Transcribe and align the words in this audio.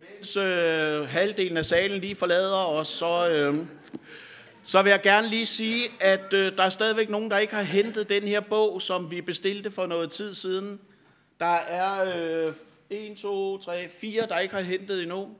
Mens 0.00 0.36
øh, 0.36 1.08
halvdelen 1.08 1.56
af 1.56 1.64
salen 1.64 2.00
lige 2.00 2.14
forlader 2.14 2.64
os, 2.66 2.88
så, 2.88 3.28
øh, 3.28 3.66
så 4.62 4.82
vil 4.82 4.90
jeg 4.90 5.02
gerne 5.02 5.28
lige 5.28 5.46
sige, 5.46 5.88
at 6.00 6.34
øh, 6.34 6.56
der 6.56 6.62
er 6.62 6.70
stadigvæk 6.70 7.08
nogen, 7.10 7.30
der 7.30 7.38
ikke 7.38 7.54
har 7.54 7.62
hentet 7.62 8.08
den 8.08 8.22
her 8.22 8.40
bog, 8.40 8.82
som 8.82 9.10
vi 9.10 9.20
bestilte 9.20 9.70
for 9.70 9.86
noget 9.86 10.10
tid 10.10 10.34
siden. 10.34 10.80
Der 11.40 11.54
er 11.56 12.14
øh, 12.48 12.54
1, 12.90 13.16
2, 13.16 13.58
3, 13.58 13.88
4, 13.88 14.26
der 14.26 14.38
ikke 14.38 14.54
har 14.54 14.62
hentet 14.62 15.02
endnu. 15.02 15.36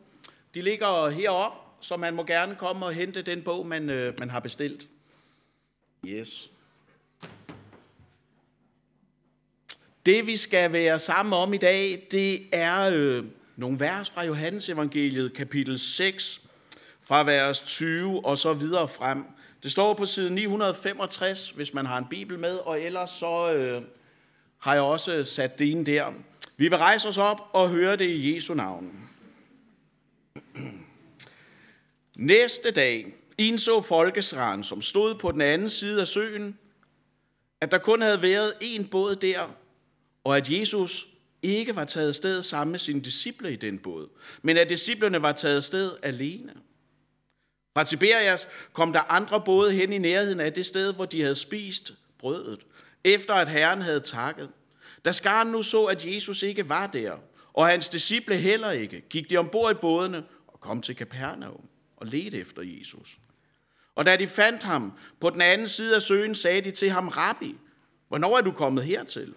De 0.54 0.62
ligger 0.62 1.08
heroppe, 1.08 1.58
så 1.80 1.96
man 1.96 2.14
må 2.14 2.24
gerne 2.24 2.54
komme 2.54 2.86
og 2.86 2.92
hente 2.92 3.22
den 3.22 3.42
bog, 3.42 3.66
man, 3.66 3.90
øh, 3.90 4.14
man 4.18 4.30
har 4.30 4.40
bestilt. 4.40 4.88
Yes. 6.04 6.50
Det 10.06 10.26
vi 10.26 10.36
skal 10.36 10.72
være 10.72 10.98
sammen 10.98 11.32
om 11.32 11.52
i 11.52 11.56
dag, 11.56 12.06
det 12.10 12.42
er 12.52 12.90
øh, 12.92 13.24
nogle 13.56 13.80
vers 13.80 14.10
fra 14.10 14.24
Johannes 14.24 14.68
evangeliet, 14.68 15.34
kapitel 15.34 15.78
6, 15.78 16.40
fra 17.02 17.24
vers 17.24 17.62
20 17.62 18.26
og 18.26 18.38
så 18.38 18.52
videre 18.52 18.88
frem. 18.88 19.24
Det 19.62 19.72
står 19.72 19.94
på 19.94 20.06
side 20.06 20.30
965, 20.30 21.50
hvis 21.50 21.74
man 21.74 21.86
har 21.86 21.98
en 21.98 22.06
bibel 22.10 22.38
med, 22.38 22.56
og 22.58 22.80
ellers 22.80 23.10
så 23.10 23.52
øh, 23.52 23.82
har 24.58 24.74
jeg 24.74 24.82
også 24.82 25.24
sat 25.24 25.58
det 25.58 25.64
ind 25.64 25.86
der. 25.86 26.12
Vi 26.56 26.68
vil 26.68 26.78
rejse 26.78 27.08
os 27.08 27.18
op 27.18 27.40
og 27.52 27.68
høre 27.68 27.96
det 27.96 28.10
i 28.10 28.34
Jesu 28.34 28.54
navn. 28.54 29.10
Næste 32.16 32.70
dag 32.70 33.06
indså 33.38 33.80
folkesraren, 33.82 34.64
som 34.64 34.82
stod 34.82 35.14
på 35.14 35.32
den 35.32 35.40
anden 35.40 35.68
side 35.68 36.00
af 36.00 36.06
søen, 36.06 36.58
at 37.60 37.70
der 37.70 37.78
kun 37.78 38.02
havde 38.02 38.22
været 38.22 38.52
en 38.60 38.86
båd 38.86 39.16
der, 39.16 39.40
og 40.24 40.36
at 40.36 40.50
Jesus 40.50 41.06
ikke 41.42 41.76
var 41.76 41.84
taget 41.84 42.14
sted 42.14 42.42
sammen 42.42 42.70
med 42.70 42.78
sine 42.78 43.00
disciple 43.00 43.52
i 43.52 43.56
den 43.56 43.78
båd, 43.78 44.08
men 44.42 44.56
at 44.56 44.68
disciplerne 44.68 45.22
var 45.22 45.32
taget 45.32 45.64
sted 45.64 45.96
alene. 46.02 46.52
Fra 47.74 47.84
Tiberias 47.84 48.48
kom 48.72 48.92
der 48.92 49.12
andre 49.12 49.40
både 49.40 49.72
hen 49.72 49.92
i 49.92 49.98
nærheden 49.98 50.40
af 50.40 50.52
det 50.52 50.66
sted, 50.66 50.94
hvor 50.94 51.04
de 51.04 51.22
havde 51.22 51.34
spist 51.34 51.92
brødet, 52.18 52.60
efter 53.04 53.34
at 53.34 53.48
Herren 53.48 53.82
havde 53.82 54.00
takket. 54.00 54.50
Da 55.04 55.12
skaren 55.12 55.48
nu 55.48 55.62
så, 55.62 55.84
at 55.84 56.04
Jesus 56.04 56.42
ikke 56.42 56.68
var 56.68 56.86
der, 56.86 57.12
og 57.52 57.66
hans 57.66 57.88
disciple 57.88 58.36
heller 58.36 58.70
ikke, 58.70 59.00
gik 59.00 59.30
de 59.30 59.36
ombord 59.36 59.70
i 59.70 59.78
bådene 59.80 60.24
og 60.46 60.60
kom 60.60 60.82
til 60.82 60.96
Kapernaum 60.96 61.64
og 61.96 62.06
ledte 62.06 62.38
efter 62.38 62.62
Jesus. 62.62 63.18
Og 63.94 64.06
da 64.06 64.16
de 64.16 64.26
fandt 64.26 64.62
ham 64.62 64.92
på 65.20 65.30
den 65.30 65.40
anden 65.40 65.68
side 65.68 65.94
af 65.94 66.02
søen, 66.02 66.34
sagde 66.34 66.60
de 66.60 66.70
til 66.70 66.90
ham, 66.90 67.08
Rabbi, 67.08 67.54
hvornår 68.08 68.38
er 68.38 68.40
du 68.40 68.52
kommet 68.52 68.84
hertil? 68.84 69.34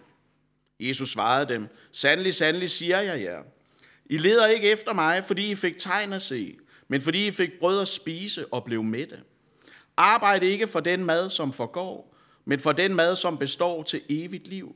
Jesus 0.79 1.09
svarede 1.09 1.53
dem, 1.53 1.67
Sandelig, 1.91 2.33
sandelig 2.33 2.69
siger 2.69 2.99
jeg 2.99 3.21
jer. 3.21 3.43
I 4.05 4.17
leder 4.17 4.47
ikke 4.47 4.71
efter 4.71 4.93
mig, 4.93 5.23
fordi 5.23 5.51
I 5.51 5.55
fik 5.55 5.77
tegn 5.77 6.13
at 6.13 6.21
se, 6.21 6.57
men 6.87 7.01
fordi 7.01 7.27
I 7.27 7.31
fik 7.31 7.49
brød 7.59 7.81
at 7.81 7.87
spise 7.87 8.53
og 8.53 8.63
blev 8.63 8.83
mætte. 8.83 9.19
Arbejd 9.97 10.43
ikke 10.43 10.67
for 10.67 10.79
den 10.79 11.05
mad, 11.05 11.29
som 11.29 11.53
forgår, 11.53 12.15
men 12.45 12.59
for 12.59 12.71
den 12.71 12.95
mad, 12.95 13.15
som 13.15 13.37
består 13.37 13.83
til 13.83 14.01
evigt 14.09 14.47
liv. 14.47 14.75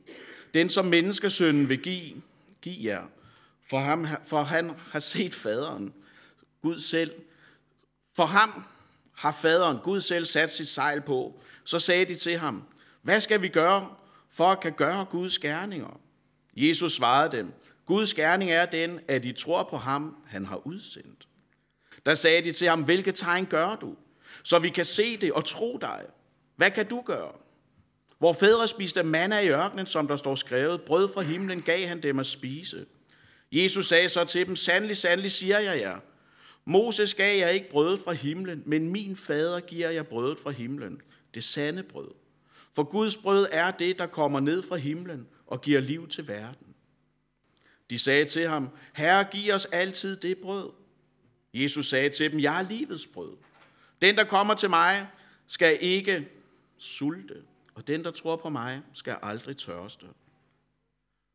Den, 0.54 0.68
som 0.68 0.84
menneskesønnen 0.84 1.68
vil 1.68 1.78
give, 1.78 2.22
giv 2.62 2.84
jer. 2.84 3.02
For, 3.70 3.78
ham, 3.78 4.06
for 4.26 4.42
han 4.42 4.70
har 4.92 5.00
set 5.00 5.34
faderen, 5.34 5.94
Gud 6.62 6.80
selv. 6.80 7.12
For 8.16 8.24
ham 8.24 8.64
har 9.14 9.32
faderen, 9.32 9.78
Gud 9.82 10.00
selv, 10.00 10.24
sat 10.24 10.50
sit 10.50 10.68
sejl 10.68 11.00
på. 11.00 11.42
Så 11.64 11.78
sagde 11.78 12.04
de 12.04 12.14
til 12.14 12.38
ham, 12.38 12.62
hvad 13.02 13.20
skal 13.20 13.42
vi 13.42 13.48
gøre 13.48 13.94
for 14.38 14.46
at 14.46 14.60
kan 14.60 14.72
gøre 14.72 15.04
Guds 15.04 15.38
gerninger? 15.38 16.00
Jesus 16.56 16.92
svarede 16.92 17.36
dem, 17.36 17.52
Guds 17.86 18.14
gerning 18.14 18.50
er 18.50 18.66
den, 18.66 19.00
at 19.08 19.24
I 19.24 19.32
tror 19.32 19.62
på 19.62 19.76
ham, 19.76 20.16
han 20.26 20.46
har 20.46 20.66
udsendt. 20.66 21.28
Der 22.06 22.14
sagde 22.14 22.42
de 22.42 22.52
til 22.52 22.68
ham, 22.68 22.84
hvilke 22.84 23.12
tegn 23.12 23.46
gør 23.46 23.76
du, 23.76 23.96
så 24.42 24.58
vi 24.58 24.68
kan 24.68 24.84
se 24.84 25.16
det 25.16 25.32
og 25.32 25.44
tro 25.44 25.78
dig? 25.80 26.04
Hvad 26.56 26.70
kan 26.70 26.86
du 26.86 27.02
gøre? 27.06 27.32
Hvor 28.18 28.32
fædre 28.32 28.68
spiste 28.68 29.02
manna 29.02 29.38
i 29.38 29.48
ørkenen, 29.48 29.86
som 29.86 30.08
der 30.08 30.16
står 30.16 30.34
skrevet, 30.34 30.82
brød 30.82 31.08
fra 31.14 31.22
himlen 31.22 31.62
gav 31.62 31.86
han 31.86 32.02
dem 32.02 32.18
at 32.18 32.26
spise. 32.26 32.86
Jesus 33.52 33.88
sagde 33.88 34.08
så 34.08 34.24
til 34.24 34.46
dem, 34.46 34.56
sandelig, 34.56 34.96
sandelig 34.96 35.30
siger 35.30 35.58
jeg 35.58 35.80
jer, 35.80 35.98
Moses 36.64 37.14
gav 37.14 37.38
jeg 37.38 37.54
ikke 37.54 37.70
brød 37.70 37.98
fra 37.98 38.12
himlen, 38.12 38.62
men 38.66 38.88
min 38.88 39.16
fader 39.16 39.60
giver 39.60 39.90
jeg 39.90 40.06
brødet 40.06 40.38
fra 40.38 40.50
himlen, 40.50 41.00
det 41.34 41.44
sande 41.44 41.82
brød. 41.82 42.27
For 42.74 42.82
Guds 42.84 43.16
brød 43.16 43.46
er 43.50 43.70
det, 43.70 43.98
der 43.98 44.06
kommer 44.06 44.40
ned 44.40 44.62
fra 44.62 44.76
himlen 44.76 45.26
og 45.46 45.60
giver 45.60 45.80
liv 45.80 46.08
til 46.08 46.28
verden. 46.28 46.66
De 47.90 47.98
sagde 47.98 48.24
til 48.24 48.48
ham, 48.48 48.68
Herre, 48.94 49.24
giv 49.24 49.54
os 49.54 49.64
altid 49.64 50.16
det 50.16 50.38
brød. 50.38 50.70
Jesus 51.54 51.88
sagde 51.88 52.10
til 52.10 52.32
dem, 52.32 52.40
jeg 52.40 52.60
er 52.62 52.68
livets 52.68 53.06
brød. 53.06 53.36
Den, 54.02 54.16
der 54.16 54.24
kommer 54.24 54.54
til 54.54 54.70
mig, 54.70 55.06
skal 55.46 55.78
ikke 55.80 56.28
sulte, 56.78 57.34
og 57.74 57.86
den, 57.86 58.04
der 58.04 58.10
tror 58.10 58.36
på 58.36 58.48
mig, 58.48 58.82
skal 58.92 59.16
aldrig 59.22 59.56
tørste. 59.56 60.06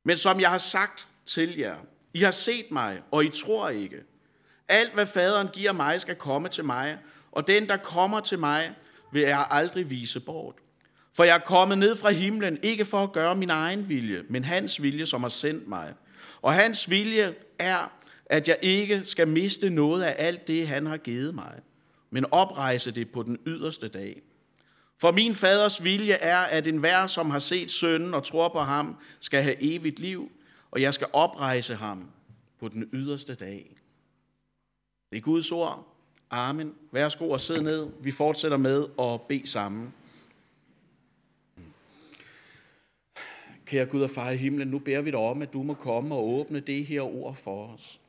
Men 0.06 0.18
som 0.18 0.40
jeg 0.40 0.52
har 0.52 0.58
sagt 0.58 1.08
til 1.26 1.58
jer, 1.58 1.78
I 2.14 2.20
har 2.20 2.32
set 2.32 2.72
mig, 2.72 3.02
og 3.12 3.26
I 3.26 3.30
tror 3.30 3.70
ikke. 3.70 4.04
Alt, 4.68 4.94
hvad 4.94 5.06
faderen 5.06 5.48
giver 5.54 5.72
mig, 5.72 6.02
skal 6.02 6.16
komme 6.16 6.50
til 6.50 6.66
mig, 6.66 7.00
og 7.32 7.48
den, 7.48 7.70
der 7.70 7.78
kommer 7.78 8.20
til 8.20 8.40
mig, 8.40 8.76
vil 9.12 9.22
jeg 9.22 9.48
aldrig 9.50 9.90
vise 9.90 10.20
bort. 10.20 10.56
For 11.14 11.24
jeg 11.24 11.36
er 11.36 11.40
kommet 11.40 11.78
ned 11.78 11.96
fra 11.96 12.12
himlen, 12.12 12.58
ikke 12.64 12.86
for 12.86 13.04
at 13.04 13.12
gøre 13.12 13.36
min 13.36 13.50
egen 13.50 13.90
vilje, 13.90 14.24
men 14.30 14.44
hans 14.44 14.82
vilje, 14.82 15.06
som 15.06 15.22
har 15.22 15.30
sendt 15.30 15.68
mig. 15.68 15.94
Og 16.42 16.54
hans 16.54 16.90
vilje 16.90 17.36
er, 17.60 17.92
at 18.26 18.48
jeg 18.48 18.58
ikke 18.62 19.02
skal 19.06 19.28
miste 19.28 19.70
noget 19.70 20.04
af 20.04 20.16
alt 20.18 20.48
det, 20.48 20.68
han 20.68 20.86
har 20.86 20.98
givet 20.98 21.36
mig, 21.36 21.54
men 22.10 22.26
oprejse 22.32 22.92
det 22.92 23.12
på 23.12 23.24
den 23.24 23.38
yderste 23.48 23.88
dag. 23.88 24.22
For 25.00 25.12
min 25.12 25.36
faders 25.36 25.84
vilje 25.84 26.14
er, 26.14 26.38
at 26.38 26.68
enhver, 26.68 27.08
som 27.08 27.30
har 27.30 27.40
set 27.40 27.72
sønnen 27.72 28.14
og 28.14 28.24
tror 28.24 28.50
på 28.50 28.60
ham, 28.60 28.96
skal 29.20 29.44
have 29.44 29.56
evigt 29.64 30.00
liv, 30.00 30.32
og 30.72 30.82
jeg 30.82 30.94
skal 30.94 31.08
oprejse 31.14 31.76
ham 31.76 32.10
på 32.60 32.68
den 32.68 32.90
yderste 32.94 33.36
dag. 33.36 33.76
Det 35.12 35.18
er 35.18 35.22
Guds 35.22 35.52
ord. 35.52 35.98
Amen. 36.30 36.74
Værsgo 36.92 37.30
og 37.30 37.40
sid 37.40 37.62
ned. 37.62 37.88
Vi 38.02 38.12
fortsætter 38.12 38.58
med 38.58 38.86
at 39.00 39.22
bede 39.22 39.48
sammen. 39.48 39.94
Kære 43.74 43.86
Gud 43.86 44.02
og 44.02 44.10
far 44.10 44.32
i 44.32 44.38
himlen, 44.38 44.68
nu 44.68 44.80
beder 44.80 45.02
vi 45.02 45.12
dig 45.12 45.20
om, 45.20 45.42
at 45.42 45.54
du 45.54 45.64
må 45.64 45.74
komme 45.74 46.16
og 46.16 46.28
åbne 46.28 46.60
det 46.60 46.86
her 46.86 47.02
ord 47.02 47.36
for 47.36 47.68
os. 47.68 48.02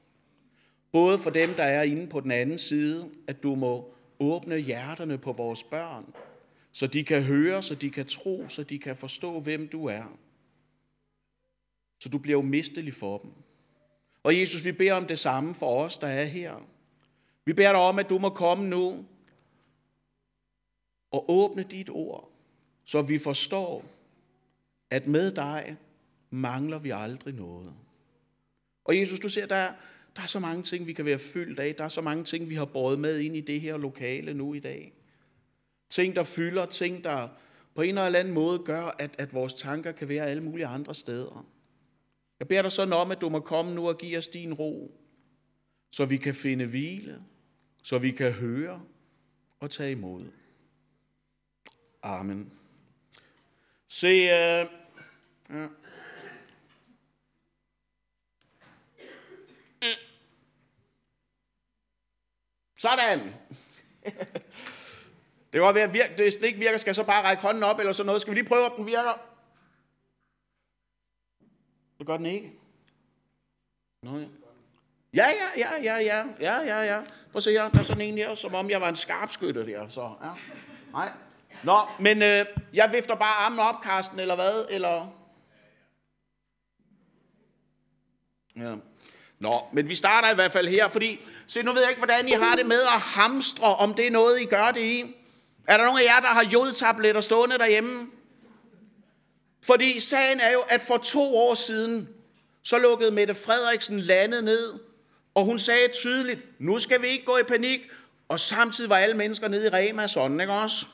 Både 0.93 1.19
for 1.19 1.31
dem, 1.31 1.55
der 1.55 1.63
er 1.63 1.83
inde 1.83 2.07
på 2.07 2.21
den 2.21 2.31
anden 2.31 2.59
side, 2.59 3.11
at 3.27 3.43
du 3.43 3.55
må 3.55 3.95
åbne 4.19 4.59
hjerterne 4.59 5.19
på 5.19 5.33
vores 5.33 5.63
børn, 5.63 6.15
så 6.73 6.87
de 6.87 7.05
kan 7.05 7.23
høre, 7.23 7.63
så 7.63 7.75
de 7.75 7.91
kan 7.91 8.07
tro, 8.07 8.49
så 8.49 8.63
de 8.63 8.79
kan 8.79 8.97
forstå, 8.97 9.41
hvem 9.41 9.69
du 9.69 9.87
er. 9.87 10.19
Så 12.01 12.09
du 12.09 12.19
bliver 12.19 12.39
umistelig 12.39 12.95
for 12.95 13.19
dem. 13.19 13.31
Og 14.23 14.41
Jesus, 14.41 14.65
vi 14.65 14.73
beder 14.73 14.95
om 14.95 15.07
det 15.07 15.19
samme 15.19 15.55
for 15.55 15.85
os, 15.85 15.99
der 15.99 16.09
er 16.09 16.25
her. 16.25 16.67
Vi 17.45 17.53
beder 17.53 17.73
dig 17.73 17.81
om, 17.81 17.99
at 17.99 18.09
du 18.09 18.19
må 18.19 18.31
komme 18.31 18.69
nu 18.69 19.05
og 21.11 21.25
åbne 21.31 21.63
dit 21.63 21.91
ord, 21.91 22.31
så 22.85 23.03
vi 23.03 23.19
forstår, 23.19 23.94
at 24.95 25.07
med 25.07 25.31
dig 25.31 25.77
mangler 26.31 26.79
vi 26.79 26.91
aldrig 26.91 27.35
noget. 27.35 27.75
Og 28.85 28.99
Jesus, 28.99 29.21
du 29.21 29.29
ser, 29.29 29.47
der, 29.47 29.73
der 30.17 30.23
er 30.23 30.27
så 30.27 30.39
mange 30.39 30.63
ting, 30.63 30.87
vi 30.87 30.93
kan 30.93 31.05
være 31.05 31.19
fyldt 31.19 31.59
af. 31.59 31.75
Der 31.75 31.85
er 31.85 31.89
så 31.89 32.01
mange 32.01 32.25
ting, 32.25 32.49
vi 32.49 32.55
har 32.55 32.65
båret 32.65 32.99
med 32.99 33.19
ind 33.19 33.37
i 33.37 33.41
det 33.41 33.61
her 33.61 33.77
lokale 33.77 34.35
nu 34.35 34.55
i 34.55 34.61
dag. 34.61 34.93
Ting, 35.91 36.17
der 36.17 36.23
fylder, 36.23 36.67
ting, 36.67 37.05
der 37.05 37.29
på 37.75 37.83
en 37.83 37.99
eller 37.99 38.19
anden 38.19 38.35
måde 38.35 38.59
gør, 38.59 38.85
at, 38.99 39.15
at 39.19 39.35
vores 39.35 39.55
tanker 39.55 39.93
kan 39.93 40.09
være 40.09 40.27
alle 40.27 40.43
mulige 40.43 40.67
andre 40.67 40.95
steder. 40.95 41.47
Jeg 42.39 42.49
beder 42.49 42.63
dig 42.63 42.73
sådan 42.73 42.93
om, 42.93 43.11
at 43.11 43.21
du 43.21 43.29
må 43.29 43.41
komme 43.41 43.75
nu 43.75 43.89
og 43.89 43.99
give 43.99 44.19
os 44.19 44.29
din 44.29 44.55
ro, 44.55 45.01
så 45.91 46.05
vi 46.05 46.17
kan 46.17 46.35
finde 46.35 46.67
hvile, 46.67 47.23
så 47.83 47.99
vi 47.99 48.11
kan 48.11 48.33
høre 48.33 48.83
og 49.61 49.71
tage 49.71 49.91
imod. 49.91 50.25
Amen. 52.03 52.53
Se, 53.89 54.25
uh, 54.63 54.84
ja. 55.51 55.67
Sådan. 62.77 63.35
Det 65.53 65.61
godt 65.61 65.75
være, 65.75 65.85
at 65.85 66.21
hvis 66.21 66.37
det 66.37 66.47
ikke 66.47 66.59
virker, 66.59 66.79
skal 66.79 66.89
jeg 66.89 66.95
så 66.95 67.05
bare 67.05 67.25
række 67.25 67.43
hånden 67.43 67.63
op 67.63 67.79
eller 67.79 67.93
sådan 67.93 68.07
noget. 68.07 68.21
Skal 68.21 68.31
vi 68.31 68.37
lige 68.37 68.49
prøve, 68.49 68.65
om 68.65 68.73
den 68.77 68.87
virker? 68.87 69.21
Det 71.99 72.07
gør 72.07 72.17
den 72.17 72.27
ikke. 72.27 72.53
Nå 74.03 74.19
ja. 74.19 74.27
Ja, 75.15 75.27
ja, 75.57 75.73
ja, 75.83 75.83
ja, 75.83 75.99
ja, 75.99 76.25
ja, 76.41 76.61
ja, 76.61 76.95
ja. 76.95 77.01
Prøv 77.33 77.37
at 77.37 77.43
se 77.43 77.51
her, 77.51 77.69
der 77.69 77.79
er 77.79 77.83
sådan 77.83 78.01
en 78.01 78.19
her, 78.19 78.35
som 78.35 78.55
om 78.55 78.71
jeg 78.71 78.81
var 78.81 78.89
en 78.89 78.97
skarpskytte 78.97 79.67
der, 79.67 79.89
så 79.89 80.13
ja. 80.23 80.31
Nej. 80.93 81.13
Nå, 81.63 81.81
men 81.99 82.23
øh, 82.23 82.47
jeg 82.73 82.93
vifter 82.93 83.15
bare 83.15 83.35
armen 83.35 83.59
op, 83.59 83.81
Karsten, 83.83 84.19
eller 84.19 84.35
hvad? 84.35 84.67
Eller... 84.71 85.24
Ja. 88.57 88.75
Nå, 89.39 89.63
men 89.73 89.89
vi 89.89 89.95
starter 89.95 90.31
i 90.31 90.35
hvert 90.35 90.53
fald 90.53 90.69
her, 90.69 90.89
fordi 90.89 91.21
se, 91.47 91.63
nu 91.63 91.73
ved 91.73 91.81
jeg 91.81 91.91
ikke, 91.91 92.01
hvordan 92.01 92.29
I 92.29 92.31
har 92.31 92.57
det 92.57 92.67
med 92.67 92.81
at 92.81 93.01
hamstre, 93.01 93.77
om 93.77 93.95
det 93.95 94.07
er 94.07 94.11
noget, 94.11 94.41
I 94.41 94.45
gør 94.45 94.71
det 94.71 94.81
i. 94.81 95.15
Er 95.69 95.77
der 95.77 95.85
nogen 95.85 96.01
af 96.01 96.05
jer, 96.05 96.21
der 96.21 96.29
har 96.29 96.45
jodtabletter 96.53 97.21
stående 97.21 97.59
derhjemme? 97.59 98.07
Fordi 99.63 100.01
sagen 100.01 100.41
er 100.41 100.53
jo, 100.53 100.61
at 100.69 100.81
for 100.81 100.97
to 100.97 101.37
år 101.37 101.55
siden, 101.55 102.09
så 102.63 102.79
lukkede 102.79 103.11
Mette 103.11 103.35
Frederiksen 103.35 104.01
landet 104.01 104.45
ned, 104.45 104.75
og 105.35 105.45
hun 105.45 105.59
sagde 105.59 105.89
tydeligt, 105.93 106.41
nu 106.59 106.79
skal 106.79 107.03
vi 107.03 107.09
ikke 107.09 107.25
gå 107.25 107.37
i 107.37 107.43
panik, 107.43 107.81
og 108.29 108.41
samtidig 108.41 108.91
var 108.91 108.97
alle 108.97 109.17
mennesker 109.17 109.49
nede 109.49 109.67
i 109.67 109.69
Rema 109.69 110.07
sådan, 110.07 110.41
ikke 110.41 110.53
også? 110.53 110.87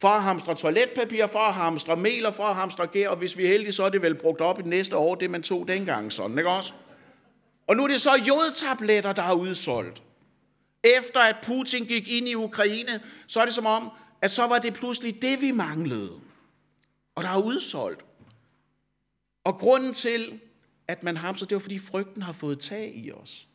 For 0.00 0.08
at 0.08 0.22
hamstre 0.22 0.54
toiletpapir, 0.54 1.26
for 1.26 1.38
at 1.38 1.54
hamstre 1.54 1.96
mel 1.96 2.26
og 2.26 2.34
for 2.34 2.42
at 2.42 2.54
hamstre 2.54 2.86
gær, 2.86 3.08
og 3.08 3.16
hvis 3.16 3.36
vi 3.36 3.44
er 3.44 3.48
heldige, 3.48 3.72
så 3.72 3.84
er 3.84 3.88
det 3.88 4.02
vel 4.02 4.14
brugt 4.14 4.40
op 4.40 4.58
i 4.58 4.62
det 4.62 4.70
næste 4.70 4.96
år, 4.96 5.14
det 5.14 5.30
man 5.30 5.42
tog 5.42 5.68
dengang, 5.68 6.12
sådan, 6.12 6.38
ikke 6.38 6.50
også? 6.50 6.72
Og 7.66 7.76
nu 7.76 7.84
er 7.84 7.88
det 7.88 8.00
så 8.00 8.10
jodtabletter, 8.28 9.12
der 9.12 9.22
er 9.22 9.32
udsolgt. 9.32 10.02
Efter 10.98 11.20
at 11.20 11.36
Putin 11.42 11.84
gik 11.84 12.08
ind 12.08 12.28
i 12.28 12.34
Ukraine, 12.34 13.00
så 13.26 13.40
er 13.40 13.44
det 13.44 13.54
som 13.54 13.66
om, 13.66 13.90
at 14.22 14.30
så 14.30 14.46
var 14.46 14.58
det 14.58 14.74
pludselig 14.74 15.22
det, 15.22 15.42
vi 15.42 15.50
manglede. 15.50 16.12
Og 17.14 17.22
der 17.22 17.28
er 17.28 17.42
udsolgt. 17.42 18.04
Og 19.44 19.58
grunden 19.58 19.92
til, 19.92 20.40
at 20.88 21.02
man 21.02 21.16
hamstrer, 21.16 21.46
det 21.46 21.56
er 21.56 21.60
fordi 21.60 21.78
frygten 21.78 22.22
har 22.22 22.32
fået 22.32 22.60
tag 22.60 22.92
i 22.94 23.12
os. 23.12 23.48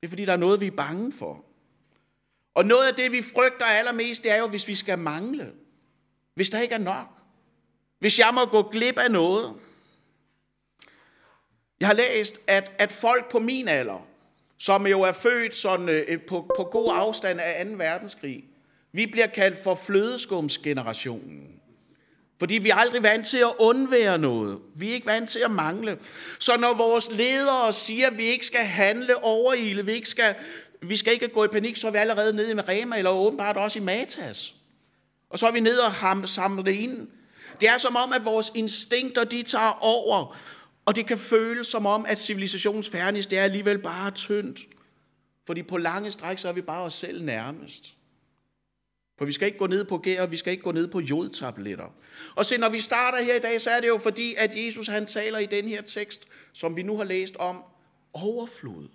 Det 0.00 0.06
er 0.06 0.10
fordi, 0.10 0.24
der 0.24 0.32
er 0.32 0.36
noget, 0.36 0.60
vi 0.60 0.66
er 0.66 0.70
bange 0.70 1.12
for. 1.12 1.44
Og 2.54 2.64
noget 2.64 2.88
af 2.88 2.94
det, 2.94 3.12
vi 3.12 3.22
frygter 3.22 3.64
allermest, 3.64 4.24
det 4.24 4.32
er 4.32 4.36
jo, 4.36 4.48
hvis 4.48 4.68
vi 4.68 4.74
skal 4.74 4.98
mangle. 4.98 5.52
Hvis 6.34 6.50
der 6.50 6.60
ikke 6.60 6.74
er 6.74 6.78
nok. 6.78 7.06
Hvis 7.98 8.18
jeg 8.18 8.30
må 8.34 8.44
gå 8.44 8.62
glip 8.62 8.98
af 8.98 9.10
noget. 9.10 9.54
Jeg 11.80 11.88
har 11.88 11.94
læst, 11.94 12.40
at, 12.46 12.72
at 12.78 12.92
folk 12.92 13.30
på 13.30 13.38
min 13.38 13.68
alder, 13.68 14.06
som 14.58 14.86
jo 14.86 15.00
er 15.02 15.12
født 15.12 15.54
sådan, 15.54 15.88
øh, 15.88 16.04
øh 16.08 16.20
på, 16.20 16.50
på 16.56 16.64
god 16.64 16.92
afstand 16.94 17.40
af 17.40 17.66
2. 17.66 17.72
verdenskrig, 17.72 18.44
vi 18.92 19.06
bliver 19.06 19.26
kaldt 19.26 19.62
for 19.62 19.74
flødeskumsgenerationen. 19.74 21.52
Fordi 22.38 22.54
vi 22.54 22.70
er 22.70 22.74
aldrig 22.74 23.02
vant 23.02 23.26
til 23.26 23.38
at 23.38 23.52
undvære 23.58 24.18
noget. 24.18 24.58
Vi 24.74 24.90
er 24.90 24.94
ikke 24.94 25.06
vant 25.06 25.30
til 25.30 25.38
at 25.38 25.50
mangle. 25.50 25.98
Så 26.38 26.56
når 26.56 26.74
vores 26.74 27.10
ledere 27.12 27.72
siger, 27.72 28.06
at 28.06 28.16
vi 28.16 28.24
ikke 28.24 28.46
skal 28.46 28.64
handle 28.64 29.24
overile, 29.24 29.86
vi 29.86 29.92
ikke 29.92 30.08
skal, 30.08 30.34
vi 30.82 30.96
skal 30.96 31.12
ikke 31.12 31.28
gå 31.28 31.44
i 31.44 31.48
panik, 31.48 31.76
så 31.76 31.86
er 31.86 31.90
vi 31.90 31.98
allerede 31.98 32.36
nede 32.36 32.54
med 32.54 32.68
Rema, 32.68 32.98
eller 32.98 33.10
åbenbart 33.10 33.56
også 33.56 33.78
i 33.78 33.82
Matas. 33.82 34.54
Og 35.32 35.38
så 35.38 35.46
er 35.46 35.52
vi 35.52 35.60
ned 35.60 35.78
og 35.78 36.28
samle 36.28 36.64
det 36.64 36.72
ind. 36.72 37.08
Det 37.60 37.68
er 37.68 37.78
som 37.78 37.96
om, 37.96 38.12
at 38.12 38.24
vores 38.24 38.52
instinkter, 38.54 39.24
de 39.24 39.42
tager 39.42 39.78
over, 39.80 40.36
og 40.84 40.96
det 40.96 41.06
kan 41.06 41.18
føles 41.18 41.66
som 41.66 41.86
om, 41.86 42.06
at 42.08 42.18
civilisationsfærdighed, 42.18 43.30
det 43.30 43.38
er 43.38 43.42
alligevel 43.42 43.78
bare 43.78 44.10
tyndt. 44.10 44.60
Fordi 45.46 45.62
på 45.62 45.76
lange 45.76 46.10
stræk, 46.10 46.38
så 46.38 46.48
er 46.48 46.52
vi 46.52 46.60
bare 46.60 46.82
os 46.82 46.94
selv 46.94 47.24
nærmest. 47.24 47.94
For 49.18 49.24
vi 49.24 49.32
skal 49.32 49.46
ikke 49.46 49.58
gå 49.58 49.66
ned 49.66 49.84
på 49.84 49.98
gær, 49.98 50.22
og 50.22 50.30
vi 50.30 50.36
skal 50.36 50.50
ikke 50.50 50.62
gå 50.62 50.72
ned 50.72 50.88
på 50.88 51.00
jodtabletter. 51.00 51.94
Og 52.34 52.46
se, 52.46 52.58
når 52.58 52.68
vi 52.68 52.80
starter 52.80 53.22
her 53.22 53.34
i 53.34 53.38
dag, 53.38 53.60
så 53.60 53.70
er 53.70 53.80
det 53.80 53.88
jo 53.88 53.98
fordi, 53.98 54.34
at 54.38 54.56
Jesus 54.56 54.86
han 54.86 55.06
taler 55.06 55.38
i 55.38 55.46
den 55.46 55.68
her 55.68 55.82
tekst, 55.82 56.28
som 56.52 56.76
vi 56.76 56.82
nu 56.82 56.96
har 56.96 57.04
læst 57.04 57.36
om, 57.36 57.62
overflod. 58.12 58.88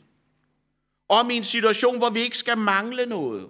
Om 1.09 1.29
i 1.29 1.35
en 1.35 1.43
situation, 1.43 1.97
hvor 1.97 2.09
vi 2.09 2.21
ikke 2.21 2.37
skal 2.37 2.57
mangle 2.57 3.05
noget. 3.05 3.47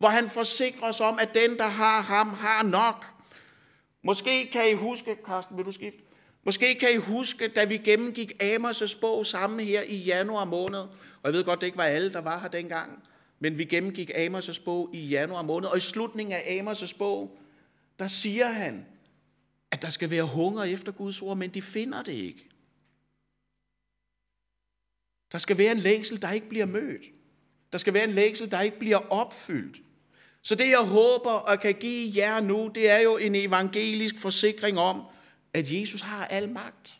Hvor 0.00 0.08
han 0.08 0.30
forsikrer 0.30 0.88
os 0.88 1.00
om, 1.00 1.18
at 1.18 1.34
den, 1.34 1.58
der 1.58 1.66
har 1.66 2.00
ham, 2.00 2.28
har 2.28 2.62
nok. 2.62 3.06
Måske 4.02 4.50
kan 4.52 4.70
I 4.70 4.72
huske, 4.72 5.16
Karsten, 5.26 5.56
vil 5.56 5.64
du 5.64 5.72
skifte? 5.72 6.00
Måske 6.44 6.74
kan 6.74 6.92
I 6.92 6.96
huske, 6.96 7.48
da 7.48 7.64
vi 7.64 7.76
gennemgik 7.76 8.32
Amos' 8.42 9.00
bog 9.00 9.26
sammen 9.26 9.66
her 9.66 9.82
i 9.82 9.96
januar 9.96 10.44
måned. 10.44 10.78
Og 10.78 11.24
jeg 11.24 11.32
ved 11.32 11.44
godt, 11.44 11.60
det 11.60 11.66
ikke 11.66 11.78
var 11.78 11.84
alle, 11.84 12.12
der 12.12 12.20
var 12.20 12.40
her 12.40 12.48
dengang. 12.48 13.02
Men 13.38 13.58
vi 13.58 13.64
gennemgik 13.64 14.10
Amos' 14.10 14.64
bog 14.64 14.90
i 14.94 15.06
januar 15.06 15.42
måned, 15.42 15.68
og 15.68 15.76
i 15.76 15.80
slutningen 15.80 16.32
af 16.32 16.60
Amos' 16.60 16.98
bog, 16.98 17.38
der 17.98 18.06
siger 18.06 18.48
han, 18.48 18.86
at 19.70 19.82
der 19.82 19.90
skal 19.90 20.10
være 20.10 20.24
hunger 20.24 20.64
efter 20.64 20.92
Guds 20.92 21.22
ord, 21.22 21.36
men 21.36 21.50
de 21.50 21.62
finder 21.62 22.02
det 22.02 22.12
ikke. 22.12 22.48
Der 25.32 25.38
skal 25.38 25.58
være 25.58 25.72
en 25.72 25.78
længsel, 25.78 26.22
der 26.22 26.30
ikke 26.30 26.48
bliver 26.48 26.66
mødt. 26.66 27.02
Der 27.72 27.78
skal 27.78 27.94
være 27.94 28.04
en 28.04 28.12
længsel, 28.12 28.50
der 28.50 28.60
ikke 28.60 28.78
bliver 28.78 29.12
opfyldt. 29.12 29.89
Så 30.42 30.54
det, 30.54 30.68
jeg 30.68 30.78
håber 30.78 31.30
og 31.30 31.60
kan 31.60 31.74
give 31.74 32.12
jer 32.16 32.40
nu, 32.40 32.70
det 32.74 32.90
er 32.90 32.98
jo 32.98 33.16
en 33.16 33.34
evangelisk 33.34 34.18
forsikring 34.18 34.78
om, 34.78 35.02
at 35.54 35.72
Jesus 35.72 36.00
har 36.00 36.24
al 36.24 36.48
magt. 36.48 36.96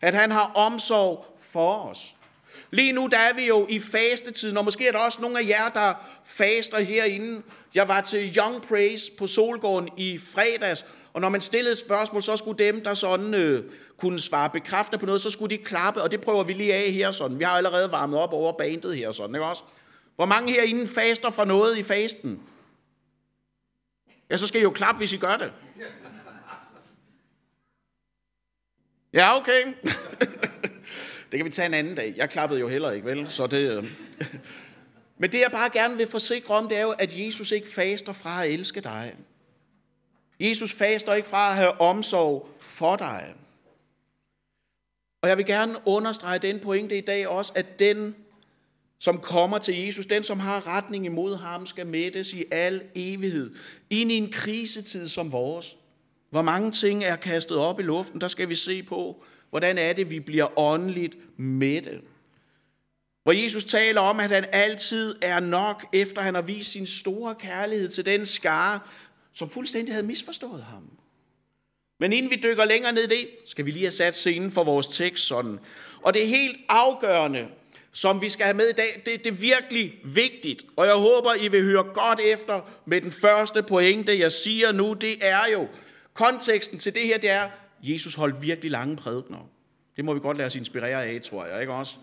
At 0.00 0.14
han 0.14 0.30
har 0.30 0.52
omsorg 0.54 1.38
for 1.38 1.74
os. 1.74 2.14
Lige 2.70 2.92
nu 2.92 3.06
der 3.06 3.18
er 3.18 3.34
vi 3.34 3.46
jo 3.46 3.66
i 3.68 3.78
fastetiden, 3.78 4.56
og 4.56 4.64
måske 4.64 4.88
er 4.88 4.92
der 4.92 4.98
også 4.98 5.20
nogle 5.20 5.40
af 5.40 5.48
jer, 5.48 5.68
der 5.68 5.94
faster 6.24 6.78
herinde. 6.78 7.42
Jeg 7.74 7.88
var 7.88 8.00
til 8.00 8.36
Young 8.36 8.62
Praise 8.62 9.12
på 9.18 9.26
Solgården 9.26 9.88
i 9.96 10.18
fredags, 10.18 10.84
og 11.12 11.20
når 11.20 11.28
man 11.28 11.40
stillede 11.40 11.72
et 11.72 11.78
spørgsmål, 11.78 12.22
så 12.22 12.36
skulle 12.36 12.64
dem, 12.64 12.84
der 12.84 12.94
sådan 12.94 13.34
øh, 13.34 13.64
kunne 13.96 14.18
svare 14.18 14.50
bekræftende 14.50 14.98
på 14.98 15.06
noget, 15.06 15.20
så 15.20 15.30
skulle 15.30 15.56
de 15.56 15.62
klappe, 15.62 16.02
og 16.02 16.10
det 16.10 16.20
prøver 16.20 16.44
vi 16.44 16.52
lige 16.52 16.74
af 16.74 16.92
her 16.92 17.10
sådan. 17.10 17.38
Vi 17.38 17.44
har 17.44 17.52
allerede 17.52 17.92
varmet 17.92 18.18
op 18.18 18.32
over 18.32 18.52
bandet 18.52 18.96
her 18.96 19.12
sådan, 19.12 19.34
ikke 19.34 19.46
også? 19.46 19.62
Hvor 20.16 20.26
mange 20.26 20.52
herinde 20.52 20.88
faster 20.88 21.30
fra 21.30 21.44
noget 21.44 21.78
i 21.78 21.82
fasten? 21.82 22.42
Ja, 24.30 24.36
så 24.36 24.46
skal 24.46 24.60
I 24.60 24.64
jo 24.64 24.70
klappe, 24.70 24.98
hvis 24.98 25.12
I 25.12 25.16
gør 25.16 25.36
det. 25.36 25.52
Ja, 29.14 29.36
okay. 29.36 29.62
Det 31.30 31.38
kan 31.38 31.44
vi 31.44 31.50
tage 31.50 31.66
en 31.66 31.74
anden 31.74 31.94
dag. 31.94 32.14
Jeg 32.16 32.30
klappede 32.30 32.60
jo 32.60 32.68
heller 32.68 32.90
ikke, 32.90 33.06
vel? 33.06 33.30
Så 33.30 33.46
det. 33.46 33.76
Øh. 33.76 33.90
Men 35.18 35.32
det 35.32 35.40
jeg 35.40 35.50
bare 35.50 35.70
gerne 35.70 35.96
vil 35.96 36.06
forsikre 36.06 36.54
om, 36.54 36.68
det 36.68 36.78
er 36.78 36.82
jo, 36.82 36.90
at 36.90 37.10
Jesus 37.16 37.50
ikke 37.50 37.68
faster 37.68 38.12
fra 38.12 38.44
at 38.44 38.50
elske 38.50 38.80
dig. 38.80 39.14
Jesus 40.40 40.72
faster 40.72 41.14
ikke 41.14 41.28
fra 41.28 41.48
at 41.48 41.56
have 41.56 41.80
omsorg 41.80 42.48
for 42.60 42.96
dig. 42.96 43.34
Og 45.22 45.28
jeg 45.28 45.38
vil 45.38 45.46
gerne 45.46 45.78
understrege 45.84 46.38
den 46.38 46.60
pointe 46.60 46.98
i 46.98 47.00
dag 47.00 47.28
også, 47.28 47.52
at 47.54 47.78
den, 47.78 48.16
som 49.00 49.18
kommer 49.18 49.58
til 49.58 49.84
Jesus, 49.84 50.06
den, 50.06 50.24
som 50.24 50.40
har 50.40 50.66
retning 50.66 51.06
imod 51.06 51.36
ham, 51.36 51.66
skal 51.66 51.86
mættes 51.86 52.32
i 52.32 52.44
al 52.50 52.82
evighed. 52.94 53.54
Ind 53.90 54.12
i 54.12 54.16
en 54.16 54.32
krisetid 54.32 55.08
som 55.08 55.32
vores, 55.32 55.76
hvor 56.30 56.42
mange 56.42 56.70
ting 56.70 57.04
er 57.04 57.16
kastet 57.16 57.56
op 57.56 57.80
i 57.80 57.82
luften, 57.82 58.20
der 58.20 58.28
skal 58.28 58.48
vi 58.48 58.54
se 58.54 58.82
på, 58.82 59.24
Hvordan 59.50 59.78
er 59.78 59.92
det, 59.92 60.10
vi 60.10 60.20
bliver 60.20 60.58
åndeligt 60.58 61.38
mætte? 61.38 62.00
Hvor 63.22 63.32
Jesus 63.32 63.64
taler 63.64 64.00
om, 64.00 64.20
at 64.20 64.30
han 64.30 64.44
altid 64.52 65.14
er 65.22 65.40
nok, 65.40 65.86
efter 65.92 66.22
han 66.22 66.34
har 66.34 66.42
vist 66.42 66.72
sin 66.72 66.86
store 66.86 67.34
kærlighed 67.34 67.88
til 67.88 68.06
den 68.06 68.26
skare, 68.26 68.80
som 69.32 69.50
fuldstændig 69.50 69.94
havde 69.94 70.06
misforstået 70.06 70.62
ham. 70.62 70.90
Men 72.00 72.12
inden 72.12 72.30
vi 72.30 72.40
dykker 72.42 72.64
længere 72.64 72.92
ned 72.92 73.02
i 73.02 73.06
det, 73.06 73.28
skal 73.44 73.66
vi 73.66 73.70
lige 73.70 73.84
have 73.84 73.90
sat 73.90 74.14
scenen 74.14 74.52
for 74.52 74.64
vores 74.64 74.88
tekst 74.88 75.26
sådan. 75.26 75.58
Og 76.02 76.14
det 76.14 76.22
er 76.22 76.26
helt 76.26 76.60
afgørende, 76.68 77.48
som 77.92 78.20
vi 78.20 78.28
skal 78.28 78.44
have 78.44 78.56
med 78.56 78.68
i 78.68 78.72
dag, 78.72 79.02
det, 79.06 79.24
det 79.24 79.26
er 79.26 79.36
virkelig 79.36 79.94
vigtigt. 80.04 80.62
Og 80.76 80.86
jeg 80.86 80.94
håber, 80.94 81.34
I 81.34 81.48
vil 81.48 81.62
høre 81.62 81.84
godt 81.94 82.20
efter 82.20 82.60
med 82.86 83.00
den 83.00 83.12
første 83.12 83.62
pointe, 83.62 84.18
jeg 84.18 84.32
siger 84.32 84.72
nu. 84.72 84.92
Det 84.92 85.26
er 85.26 85.42
jo, 85.52 85.68
konteksten 86.14 86.78
til 86.78 86.94
det 86.94 87.06
her, 87.06 87.18
det 87.18 87.30
er, 87.30 87.48
Jesus 87.82 88.14
holdt 88.14 88.42
virkelig 88.42 88.70
lange 88.70 88.96
prædikner. 88.96 89.48
Det 89.96 90.04
må 90.04 90.14
vi 90.14 90.20
godt 90.20 90.36
lade 90.36 90.46
os 90.46 90.56
inspirere 90.56 91.04
af, 91.04 91.20
tror 91.20 91.44
jeg, 91.44 91.60
ikke 91.60 91.72
også? 91.72 91.96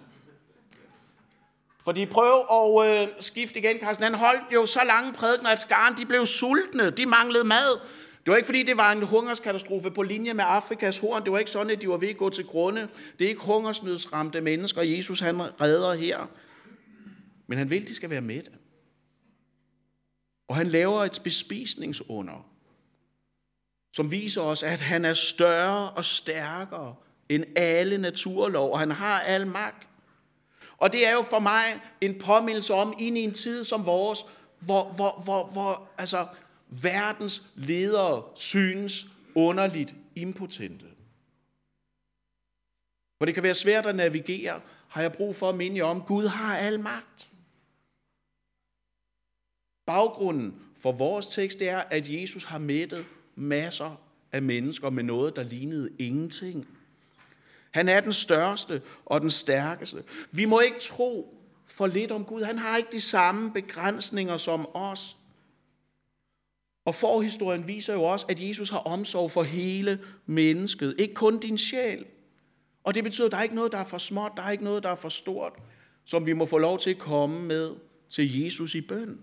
Fordi 1.83 2.05
prøv 2.05 2.45
at 2.51 3.01
øh, 3.01 3.07
skifte 3.19 3.59
igen, 3.59 3.79
Carsten. 3.79 4.03
Han 4.03 4.13
holdt 4.13 4.53
jo 4.53 4.65
så 4.65 4.79
lange 4.85 5.13
prædikner, 5.13 5.49
at 5.49 5.59
skaren 5.59 5.97
de 5.97 6.05
blev 6.05 6.25
sultne. 6.25 6.89
De 6.89 7.05
manglede 7.05 7.43
mad. 7.43 7.79
Det 8.27 8.31
var 8.31 8.37
ikke 8.37 8.45
fordi, 8.45 8.63
det 8.63 8.77
var 8.77 8.91
en 8.91 9.03
hungerskatastrofe 9.03 9.91
på 9.91 10.03
linje 10.03 10.33
med 10.33 10.43
Afrikas 10.47 10.97
horn. 10.97 11.23
Det 11.23 11.31
var 11.31 11.39
ikke 11.39 11.51
sådan, 11.51 11.71
at 11.71 11.81
de 11.81 11.89
var 11.89 11.97
ved 11.97 12.09
at 12.09 12.17
gå 12.17 12.29
til 12.29 12.45
grunde. 12.45 12.87
Det 13.19 13.25
er 13.25 13.29
ikke 13.29 13.41
hungersnødsramte 13.41 14.41
mennesker, 14.41 14.81
Jesus 14.81 15.19
han 15.19 15.41
redder 15.61 15.93
her. 15.93 16.29
Men 17.47 17.57
han 17.57 17.69
vil, 17.69 17.87
de 17.87 17.95
skal 17.95 18.09
være 18.09 18.21
mætte. 18.21 18.51
Og 20.47 20.55
han 20.55 20.67
laver 20.67 21.03
et 21.03 21.21
bespisningsunder 21.23 22.49
som 23.93 24.11
viser 24.11 24.41
os, 24.41 24.63
at 24.63 24.81
han 24.81 25.05
er 25.05 25.13
større 25.13 25.89
og 25.89 26.05
stærkere 26.05 26.95
end 27.29 27.43
alle 27.55 27.97
naturlov, 27.97 28.71
og 28.71 28.79
han 28.79 28.91
har 28.91 29.19
al 29.19 29.47
magt. 29.47 29.89
Og 30.77 30.93
det 30.93 31.07
er 31.07 31.13
jo 31.13 31.21
for 31.21 31.39
mig 31.39 31.63
en 32.01 32.19
påmindelse 32.19 32.73
om, 32.73 32.93
ind 32.99 33.17
i 33.17 33.21
en 33.21 33.33
tid 33.33 33.63
som 33.63 33.85
vores, 33.85 34.25
hvor, 34.59 34.83
hvor, 34.83 35.21
hvor, 35.23 35.45
hvor 35.45 35.89
altså, 35.97 36.27
verdens 36.69 37.43
ledere 37.55 38.23
synes 38.35 39.07
underligt 39.35 39.95
impotente. 40.15 40.85
Hvor 43.17 43.25
det 43.25 43.33
kan 43.33 43.43
være 43.43 43.55
svært 43.55 43.85
at 43.85 43.95
navigere, 43.95 44.61
har 44.87 45.01
jeg 45.01 45.11
brug 45.11 45.35
for 45.35 45.49
at 45.49 45.55
minde 45.55 45.77
jer 45.77 45.83
om, 45.83 46.01
at 46.01 46.07
Gud 46.07 46.27
har 46.27 46.57
al 46.57 46.79
magt. 46.79 47.29
Baggrunden 49.85 50.61
for 50.77 50.91
vores 50.91 51.27
tekst 51.27 51.61
er, 51.61 51.77
at 51.77 52.09
Jesus 52.09 52.43
har 52.43 52.57
mættet 52.57 53.05
masser 53.35 54.01
af 54.31 54.41
mennesker 54.41 54.89
med 54.89 55.03
noget, 55.03 55.35
der 55.35 55.43
lignede 55.43 55.89
ingenting. 55.99 56.67
Han 57.71 57.89
er 57.89 57.99
den 57.99 58.13
største 58.13 58.81
og 59.05 59.21
den 59.21 59.29
stærkeste. 59.29 60.03
Vi 60.31 60.45
må 60.45 60.59
ikke 60.59 60.79
tro 60.79 61.37
for 61.65 61.87
lidt 61.87 62.11
om 62.11 62.25
Gud. 62.25 62.41
Han 62.41 62.57
har 62.57 62.77
ikke 62.77 62.91
de 62.91 63.01
samme 63.01 63.53
begrænsninger 63.53 64.37
som 64.37 64.67
os. 64.73 65.17
Og 66.87 66.95
forhistorien 66.95 67.67
viser 67.67 67.93
jo 67.93 68.03
også, 68.03 68.25
at 68.29 68.47
Jesus 68.49 68.69
har 68.69 68.77
omsorg 68.77 69.31
for 69.31 69.43
hele 69.43 69.99
mennesket, 70.25 70.95
ikke 70.97 71.13
kun 71.13 71.39
din 71.39 71.57
sjæl. 71.57 72.05
Og 72.83 72.95
det 72.95 73.03
betyder, 73.03 73.25
at 73.25 73.31
der 73.31 73.37
er 73.37 73.43
ikke 73.43 73.55
noget, 73.55 73.71
der 73.71 73.77
er 73.77 73.83
for 73.83 73.97
småt, 73.97 74.31
der 74.37 74.43
er 74.43 74.51
ikke 74.51 74.63
noget, 74.63 74.83
der 74.83 74.89
er 74.89 74.95
for 74.95 75.09
stort, 75.09 75.53
som 76.05 76.25
vi 76.25 76.33
må 76.33 76.45
få 76.45 76.57
lov 76.57 76.79
til 76.79 76.89
at 76.89 76.97
komme 76.97 77.45
med 77.45 77.75
til 78.09 78.41
Jesus 78.41 78.75
i 78.75 78.81
bøn. 78.81 79.19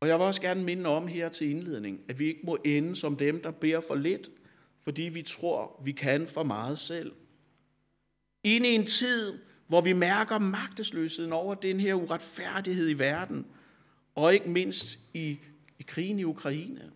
Og 0.00 0.08
jeg 0.08 0.18
vil 0.18 0.26
også 0.26 0.40
gerne 0.40 0.64
minde 0.64 0.90
om 0.90 1.06
her 1.06 1.28
til 1.28 1.50
indledning, 1.50 2.00
at 2.08 2.18
vi 2.18 2.26
ikke 2.26 2.40
må 2.44 2.58
ende 2.64 2.96
som 2.96 3.16
dem, 3.16 3.42
der 3.42 3.50
beder 3.50 3.80
for 3.80 3.94
lidt, 3.94 4.30
fordi 4.84 5.02
vi 5.02 5.22
tror, 5.22 5.80
vi 5.84 5.92
kan 5.92 6.28
for 6.28 6.42
meget 6.42 6.78
selv. 6.78 7.12
Inde 8.44 8.68
i 8.68 8.74
en 8.74 8.86
tid, 8.86 9.38
hvor 9.66 9.80
vi 9.80 9.92
mærker 9.92 10.38
magtesløsheden 10.38 11.32
over 11.32 11.54
den 11.54 11.80
her 11.80 11.94
uretfærdighed 11.94 12.90
i 12.90 12.98
verden, 12.98 13.46
og 14.18 14.34
ikke 14.34 14.48
mindst 14.48 14.98
i, 15.14 15.38
i 15.78 15.82
krigen 15.82 16.18
i 16.18 16.24
Ukraine, 16.24 16.90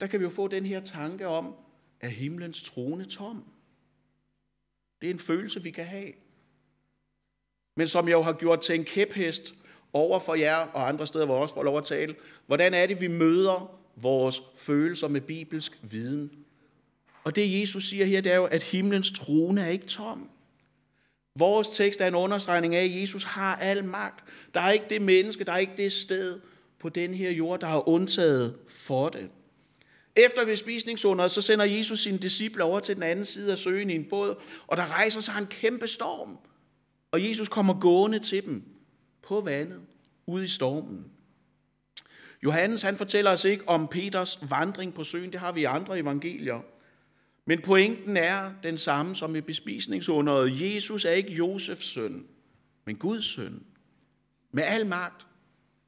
der 0.00 0.06
kan 0.06 0.20
vi 0.20 0.24
jo 0.24 0.30
få 0.30 0.48
den 0.48 0.66
her 0.66 0.80
tanke 0.80 1.26
om, 1.26 1.54
at 2.00 2.10
himlens 2.10 2.62
trone 2.62 3.04
tom. 3.04 3.44
Det 5.00 5.06
er 5.06 5.14
en 5.14 5.18
følelse, 5.18 5.62
vi 5.62 5.70
kan 5.70 5.84
have. 5.84 6.12
Men 7.76 7.86
som 7.86 8.08
jeg 8.08 8.12
jo 8.12 8.22
har 8.22 8.32
gjort 8.32 8.60
til 8.60 8.74
en 8.74 8.84
kæphest 8.84 9.54
over 9.92 10.20
for 10.20 10.34
jer 10.34 10.56
og 10.56 10.88
andre 10.88 11.06
steder, 11.06 11.24
hvor 11.24 11.34
jeg 11.34 11.42
også 11.42 11.54
får 11.54 11.62
lov 11.62 11.78
at 11.78 11.84
tale, 11.84 12.16
hvordan 12.46 12.74
er 12.74 12.86
det, 12.86 13.00
vi 13.00 13.08
møder 13.08 13.80
vores 13.96 14.42
følelser 14.56 15.08
med 15.08 15.20
bibelsk 15.20 15.78
viden? 15.82 16.44
Og 17.24 17.36
det 17.36 17.60
Jesus 17.60 17.88
siger 17.88 18.06
her, 18.06 18.20
det 18.20 18.32
er 18.32 18.36
jo, 18.36 18.44
at 18.44 18.62
himlens 18.62 19.12
trone 19.12 19.62
er 19.62 19.68
ikke 19.68 19.86
tom. 19.86 20.30
Vores 21.40 21.68
tekst 21.68 22.00
er 22.00 22.06
en 22.06 22.14
understregning 22.14 22.74
af, 22.74 22.84
at 22.84 23.00
Jesus 23.00 23.24
har 23.24 23.56
al 23.56 23.84
magt. 23.84 24.24
Der 24.54 24.60
er 24.60 24.70
ikke 24.70 24.86
det 24.90 25.02
menneske, 25.02 25.44
der 25.44 25.52
er 25.52 25.58
ikke 25.58 25.76
det 25.76 25.92
sted 25.92 26.40
på 26.78 26.88
den 26.88 27.14
her 27.14 27.30
jord, 27.30 27.60
der 27.60 27.66
har 27.66 27.88
undtaget 27.88 28.56
for 28.68 29.08
det. 29.08 29.30
Efter 30.16 30.44
bespisningsunderet, 30.44 31.30
så 31.30 31.42
sender 31.42 31.64
Jesus 31.64 32.02
sine 32.02 32.18
disciple 32.18 32.64
over 32.64 32.80
til 32.80 32.94
den 32.94 33.02
anden 33.02 33.24
side 33.24 33.52
af 33.52 33.58
søen 33.58 33.90
i 33.90 33.94
en 33.94 34.04
båd, 34.04 34.34
og 34.66 34.76
der 34.76 34.92
rejser 34.94 35.20
sig 35.20 35.34
en 35.38 35.46
kæmpe 35.46 35.86
storm. 35.86 36.38
Og 37.12 37.28
Jesus 37.28 37.48
kommer 37.48 37.80
gående 37.80 38.18
til 38.18 38.44
dem 38.44 38.62
på 39.22 39.40
vandet, 39.40 39.80
ude 40.26 40.44
i 40.44 40.48
stormen. 40.48 41.04
Johannes 42.42 42.82
han 42.82 42.96
fortæller 42.96 43.30
os 43.30 43.44
ikke 43.44 43.68
om 43.68 43.88
Peters 43.88 44.38
vandring 44.50 44.94
på 44.94 45.04
søen, 45.04 45.32
det 45.32 45.40
har 45.40 45.52
vi 45.52 45.60
i 45.60 45.64
andre 45.64 45.98
evangelier. 45.98 46.60
Men 47.50 47.62
pointen 47.62 48.16
er 48.16 48.52
den 48.62 48.76
samme 48.76 49.16
som 49.16 49.36
i 49.36 49.40
bespisningsunderet. 49.40 50.60
Jesus 50.60 51.04
er 51.04 51.10
ikke 51.10 51.32
Josefs 51.32 51.86
søn, 51.86 52.26
men 52.84 52.96
Guds 52.96 53.24
søn. 53.24 53.62
Med 54.52 54.62
al 54.62 54.86
magt, 54.86 55.26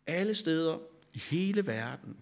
alle 0.06 0.34
steder, 0.34 0.78
i 1.14 1.18
hele 1.18 1.66
verden. 1.66 2.16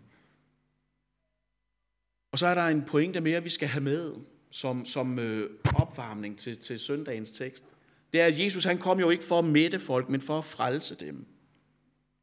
Og 2.32 2.38
så 2.38 2.46
er 2.46 2.54
der 2.54 2.62
en 2.62 2.82
pointe 2.82 3.20
mere, 3.20 3.42
vi 3.42 3.48
skal 3.48 3.68
have 3.68 3.84
med 3.84 4.12
som, 4.50 4.86
som 4.86 5.18
øh, 5.18 5.50
opvarmning 5.74 6.38
til, 6.38 6.56
til 6.56 6.78
søndagens 6.78 7.32
tekst. 7.32 7.64
Det 8.12 8.20
er, 8.20 8.26
at 8.26 8.38
Jesus 8.38 8.64
han 8.64 8.78
kom 8.78 9.00
jo 9.00 9.10
ikke 9.10 9.24
for 9.24 9.38
at 9.38 9.44
mætte 9.44 9.78
folk, 9.78 10.08
men 10.08 10.20
for 10.20 10.38
at 10.38 10.44
frelse 10.44 10.94
dem. 10.94 11.26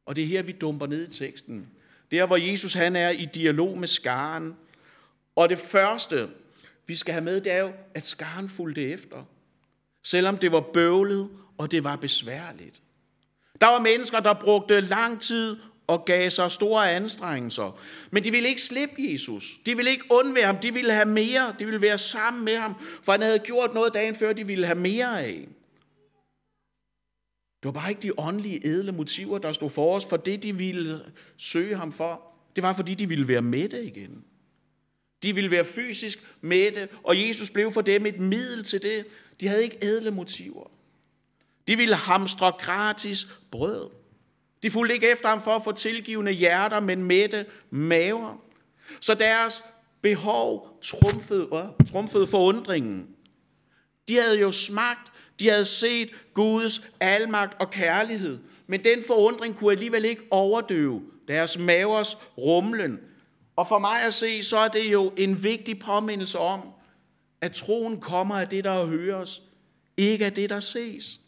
Og 0.06 0.16
det 0.16 0.24
er 0.24 0.28
her, 0.28 0.42
vi 0.42 0.52
dumper 0.52 0.86
ned 0.86 1.08
i 1.08 1.10
teksten. 1.10 1.68
Det 2.10 2.18
er, 2.18 2.26
hvor 2.26 2.36
Jesus 2.36 2.72
han 2.72 2.96
er 2.96 3.10
i 3.10 3.24
dialog 3.24 3.78
med 3.78 3.88
skaren. 3.88 4.56
Og 5.36 5.48
det 5.48 5.58
første, 5.58 6.28
vi 6.88 6.94
skal 6.94 7.12
have 7.12 7.24
med, 7.24 7.40
det 7.40 7.52
er 7.52 7.60
jo, 7.60 7.72
at 7.94 8.06
skaren 8.06 8.48
fulgte 8.48 8.88
efter. 8.88 9.24
Selvom 10.04 10.36
det 10.38 10.52
var 10.52 10.64
bøvlet, 10.74 11.28
og 11.58 11.70
det 11.70 11.84
var 11.84 11.96
besværligt. 11.96 12.82
Der 13.60 13.66
var 13.66 13.80
mennesker, 13.80 14.20
der 14.20 14.34
brugte 14.34 14.80
lang 14.80 15.20
tid 15.20 15.56
og 15.86 16.04
gav 16.04 16.30
sig 16.30 16.50
store 16.50 16.92
anstrengelser. 16.92 17.80
Men 18.10 18.24
de 18.24 18.30
ville 18.30 18.48
ikke 18.48 18.62
slippe 18.62 18.94
Jesus. 18.98 19.58
De 19.66 19.76
ville 19.76 19.90
ikke 19.90 20.04
undvære 20.10 20.46
ham. 20.46 20.56
De 20.56 20.74
ville 20.74 20.92
have 20.92 21.08
mere. 21.08 21.54
De 21.58 21.64
ville 21.64 21.82
være 21.82 21.98
sammen 21.98 22.44
med 22.44 22.56
ham. 22.56 22.74
For 23.02 23.12
han 23.12 23.22
havde 23.22 23.38
gjort 23.38 23.74
noget 23.74 23.94
dagen 23.94 24.14
før, 24.14 24.32
de 24.32 24.46
ville 24.46 24.66
have 24.66 24.78
mere 24.78 25.22
af. 25.22 25.48
Det 27.62 27.64
var 27.64 27.72
bare 27.72 27.90
ikke 27.90 28.02
de 28.02 28.12
åndelige, 28.18 28.66
edle 28.66 28.92
motiver, 28.92 29.38
der 29.38 29.52
stod 29.52 29.70
for 29.70 29.96
os, 29.96 30.06
for 30.06 30.16
det, 30.16 30.42
de 30.42 30.56
ville 30.56 31.00
søge 31.36 31.76
ham 31.76 31.92
for. 31.92 32.22
Det 32.56 32.62
var, 32.62 32.72
fordi 32.72 32.94
de 32.94 33.08
ville 33.08 33.28
være 33.28 33.42
mætte 33.42 33.84
igen. 33.84 34.24
De 35.22 35.34
ville 35.34 35.50
være 35.50 35.64
fysisk 35.64 36.18
mætte, 36.40 36.88
og 37.04 37.28
Jesus 37.28 37.50
blev 37.50 37.72
for 37.72 37.80
dem 37.80 38.06
et 38.06 38.20
middel 38.20 38.64
til 38.64 38.82
det. 38.82 39.06
De 39.40 39.48
havde 39.48 39.64
ikke 39.64 39.84
edle 39.84 40.10
motiver. 40.10 40.70
De 41.68 41.76
ville 41.76 41.94
hamstre 41.94 42.52
gratis 42.58 43.26
brød. 43.50 43.90
De 44.62 44.70
fulgte 44.70 44.94
ikke 44.94 45.10
efter 45.10 45.28
ham 45.28 45.42
for 45.42 45.56
at 45.56 45.64
få 45.64 45.72
tilgivende 45.72 46.32
hjerter, 46.32 46.80
men 46.80 47.04
mætte 47.04 47.46
maver. 47.70 48.42
Så 49.00 49.14
deres 49.14 49.64
behov 50.02 50.78
trumfede, 50.82 51.48
øh, 51.52 51.86
trumfede 51.92 52.26
forundringen. 52.26 53.06
De 54.08 54.16
havde 54.16 54.40
jo 54.40 54.52
smagt, 54.52 55.12
de 55.38 55.48
havde 55.48 55.64
set 55.64 56.10
Guds 56.34 56.82
almagt 57.00 57.60
og 57.60 57.70
kærlighed, 57.70 58.38
men 58.66 58.84
den 58.84 59.04
forundring 59.06 59.56
kunne 59.56 59.72
alligevel 59.72 60.04
ikke 60.04 60.22
overdøve 60.30 61.02
deres 61.28 61.58
mavers 61.58 62.18
rumlen. 62.38 63.00
Og 63.58 63.68
for 63.68 63.78
mig 63.78 64.02
at 64.02 64.14
se, 64.14 64.42
så 64.42 64.56
er 64.56 64.68
det 64.68 64.92
jo 64.92 65.12
en 65.16 65.44
vigtig 65.44 65.78
påmindelse 65.78 66.38
om, 66.38 66.60
at 67.40 67.52
troen 67.52 68.00
kommer 68.00 68.34
af 68.34 68.48
det, 68.48 68.64
der 68.64 68.86
høres, 68.86 69.42
ikke 69.96 70.26
af 70.26 70.32
det, 70.34 70.50
der 70.50 70.60
ses. 70.60 71.20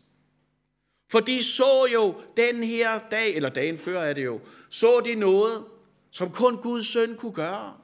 For 1.08 1.20
de 1.20 1.42
så 1.42 1.86
jo 1.92 2.22
den 2.36 2.62
her 2.62 3.00
dag, 3.10 3.34
eller 3.34 3.48
dagen 3.48 3.78
før 3.78 4.02
er 4.02 4.12
det 4.12 4.24
jo, 4.24 4.40
så 4.68 5.00
de 5.00 5.14
noget, 5.14 5.64
som 6.10 6.30
kun 6.32 6.56
Guds 6.56 6.86
søn 6.86 7.16
kunne 7.16 7.32
gøre. 7.32 7.74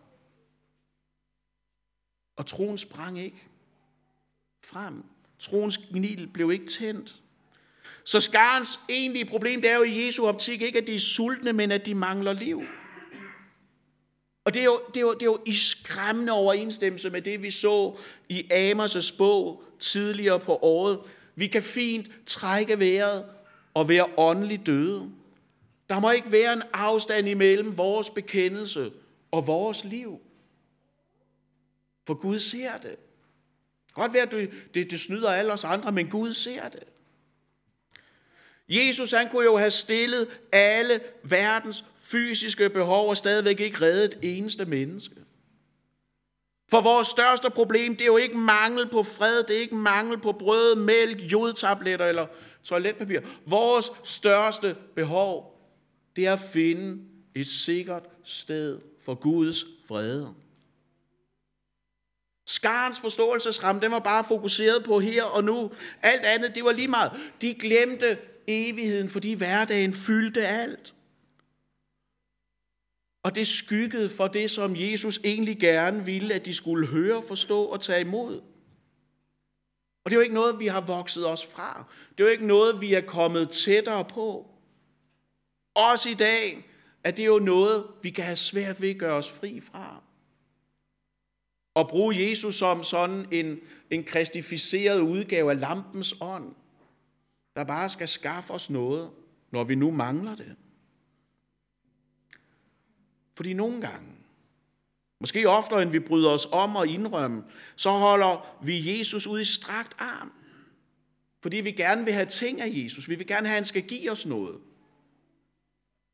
Og 2.36 2.46
troen 2.46 2.78
sprang 2.78 3.20
ikke 3.20 3.46
frem. 4.64 5.04
Troens 5.38 5.78
gnil 5.78 6.26
blev 6.26 6.52
ikke 6.52 6.66
tændt. 6.66 7.16
Så 8.04 8.20
skarens 8.20 8.80
egentlige 8.88 9.24
problem, 9.24 9.60
det 9.60 9.70
er 9.70 9.76
jo 9.76 9.82
i 9.82 10.06
Jesu 10.06 10.26
optik 10.26 10.62
ikke, 10.62 10.78
at 10.78 10.86
de 10.86 10.94
er 10.94 10.98
sultne, 10.98 11.52
men 11.52 11.72
at 11.72 11.86
de 11.86 11.94
mangler 11.94 12.32
liv. 12.32 12.62
Og 14.46 14.54
det 14.54 14.60
er, 14.60 14.64
jo, 14.64 14.80
det, 14.88 14.96
er 14.96 15.00
jo, 15.00 15.14
det 15.14 15.22
er 15.22 15.26
jo 15.26 15.40
i 15.46 15.54
skræmmende 15.54 16.32
overensstemmelse 16.32 17.10
med 17.10 17.22
det, 17.22 17.42
vi 17.42 17.50
så 17.50 17.96
i 18.28 18.72
Amos' 18.72 19.16
bog 19.18 19.62
tidligere 19.78 20.40
på 20.40 20.58
året, 20.62 21.00
vi 21.34 21.46
kan 21.46 21.62
fint 21.62 22.10
trække 22.26 22.78
vejret 22.78 23.24
og 23.74 23.88
være 23.88 24.06
åndeligt 24.16 24.66
døde. 24.66 25.10
Der 25.88 26.00
må 26.00 26.10
ikke 26.10 26.32
være 26.32 26.52
en 26.52 26.62
afstand 26.72 27.28
imellem 27.28 27.78
vores 27.78 28.10
bekendelse 28.10 28.92
og 29.30 29.46
vores 29.46 29.84
liv. 29.84 30.20
For 32.06 32.14
Gud 32.14 32.38
ser 32.38 32.78
det. 32.78 32.96
Godt 33.94 34.12
være, 34.12 34.22
at 34.22 34.32
det, 34.32 34.50
det, 34.74 34.90
det 34.90 35.00
snyder 35.00 35.30
alle 35.30 35.52
os 35.52 35.64
andre, 35.64 35.92
men 35.92 36.08
Gud 36.08 36.34
ser 36.34 36.68
det. 36.68 36.84
Jesus 38.68 39.10
han 39.10 39.28
kunne 39.30 39.44
jo 39.44 39.56
have 39.56 39.70
stillet 39.70 40.28
alle 40.52 41.00
verdens 41.22 41.84
fysiske 42.10 42.70
behov 42.70 43.10
er 43.10 43.14
stadigvæk 43.14 43.60
ikke 43.60 43.80
reddet 43.80 44.14
et 44.14 44.36
eneste 44.36 44.64
menneske. 44.64 45.14
For 46.70 46.80
vores 46.80 47.06
største 47.06 47.50
problem, 47.50 47.96
det 47.96 48.02
er 48.02 48.06
jo 48.06 48.16
ikke 48.16 48.38
mangel 48.38 48.88
på 48.88 49.02
fred, 49.02 49.42
det 49.42 49.56
er 49.56 49.60
ikke 49.60 49.74
mangel 49.74 50.18
på 50.18 50.32
brød, 50.32 50.76
mælk, 50.76 51.20
jodtabletter 51.32 52.06
eller 52.06 52.26
toiletpapir. 52.64 53.20
Vores 53.46 53.92
største 54.04 54.76
behov, 54.94 55.60
det 56.16 56.26
er 56.26 56.32
at 56.32 56.40
finde 56.40 57.02
et 57.34 57.48
sikkert 57.48 58.02
sted 58.24 58.78
for 59.04 59.14
Guds 59.14 59.64
fred. 59.88 60.26
Skarens 62.46 63.00
forståelsesramme, 63.00 63.80
den 63.80 63.90
var 63.90 63.98
bare 63.98 64.24
fokuseret 64.24 64.84
på 64.84 65.00
her 65.00 65.24
og 65.24 65.44
nu. 65.44 65.70
Alt 66.02 66.22
andet, 66.22 66.54
det 66.54 66.64
var 66.64 66.72
lige 66.72 66.88
meget. 66.88 67.12
De 67.42 67.54
glemte 67.54 68.18
evigheden, 68.46 69.08
fordi 69.08 69.32
hverdagen 69.32 69.94
fyldte 69.94 70.46
alt. 70.46 70.94
Og 73.26 73.34
det 73.34 73.46
skyggede 73.46 74.10
for 74.10 74.28
det, 74.28 74.50
som 74.50 74.76
Jesus 74.76 75.20
egentlig 75.24 75.58
gerne 75.58 76.04
ville, 76.04 76.34
at 76.34 76.44
de 76.44 76.54
skulle 76.54 76.86
høre, 76.86 77.22
forstå 77.28 77.64
og 77.64 77.80
tage 77.80 78.00
imod. 78.00 78.40
Og 80.04 80.10
det 80.10 80.12
er 80.12 80.16
jo 80.16 80.20
ikke 80.20 80.34
noget, 80.34 80.58
vi 80.58 80.66
har 80.66 80.80
vokset 80.80 81.28
os 81.28 81.46
fra. 81.46 81.84
Det 82.10 82.20
er 82.20 82.28
jo 82.28 82.32
ikke 82.32 82.46
noget, 82.46 82.80
vi 82.80 82.94
er 82.94 83.00
kommet 83.00 83.50
tættere 83.50 84.04
på. 84.04 84.50
Også 85.74 86.08
i 86.08 86.14
dag 86.14 86.70
er 87.04 87.10
det 87.10 87.26
jo 87.26 87.38
noget, 87.38 87.86
vi 88.02 88.10
kan 88.10 88.24
have 88.24 88.36
svært 88.36 88.80
ved 88.80 88.90
at 88.90 88.98
gøre 88.98 89.14
os 89.14 89.30
fri 89.30 89.60
fra. 89.60 90.02
Og 91.74 91.88
bruge 91.88 92.28
Jesus 92.28 92.54
som 92.54 92.82
sådan 92.82 93.26
en, 93.32 93.60
en 93.90 94.04
kristificeret 94.04 95.00
udgave 95.00 95.50
af 95.50 95.60
lampens 95.60 96.14
ånd, 96.20 96.54
der 97.56 97.64
bare 97.64 97.88
skal 97.88 98.08
skaffe 98.08 98.52
os 98.52 98.70
noget, 98.70 99.10
når 99.50 99.64
vi 99.64 99.74
nu 99.74 99.90
mangler 99.90 100.34
det. 100.34 100.56
Fordi 103.36 103.52
nogle 103.52 103.80
gange, 103.80 104.08
måske 105.20 105.48
oftere 105.48 105.82
end 105.82 105.90
vi 105.90 106.00
bryder 106.00 106.30
os 106.30 106.46
om 106.52 106.76
og 106.76 106.88
indrømme, 106.88 107.44
så 107.76 107.90
holder 107.90 108.58
vi 108.62 108.98
Jesus 108.98 109.26
ud 109.26 109.40
i 109.40 109.44
strakt 109.44 109.94
arm. 109.98 110.32
Fordi 111.42 111.56
vi 111.56 111.72
gerne 111.72 112.04
vil 112.04 112.14
have 112.14 112.26
ting 112.26 112.60
af 112.60 112.70
Jesus. 112.70 113.08
Vi 113.08 113.14
vil 113.14 113.26
gerne 113.26 113.46
have, 113.46 113.54
at 113.54 113.58
han 113.58 113.64
skal 113.64 113.82
give 113.82 114.10
os 114.10 114.26
noget. 114.26 114.60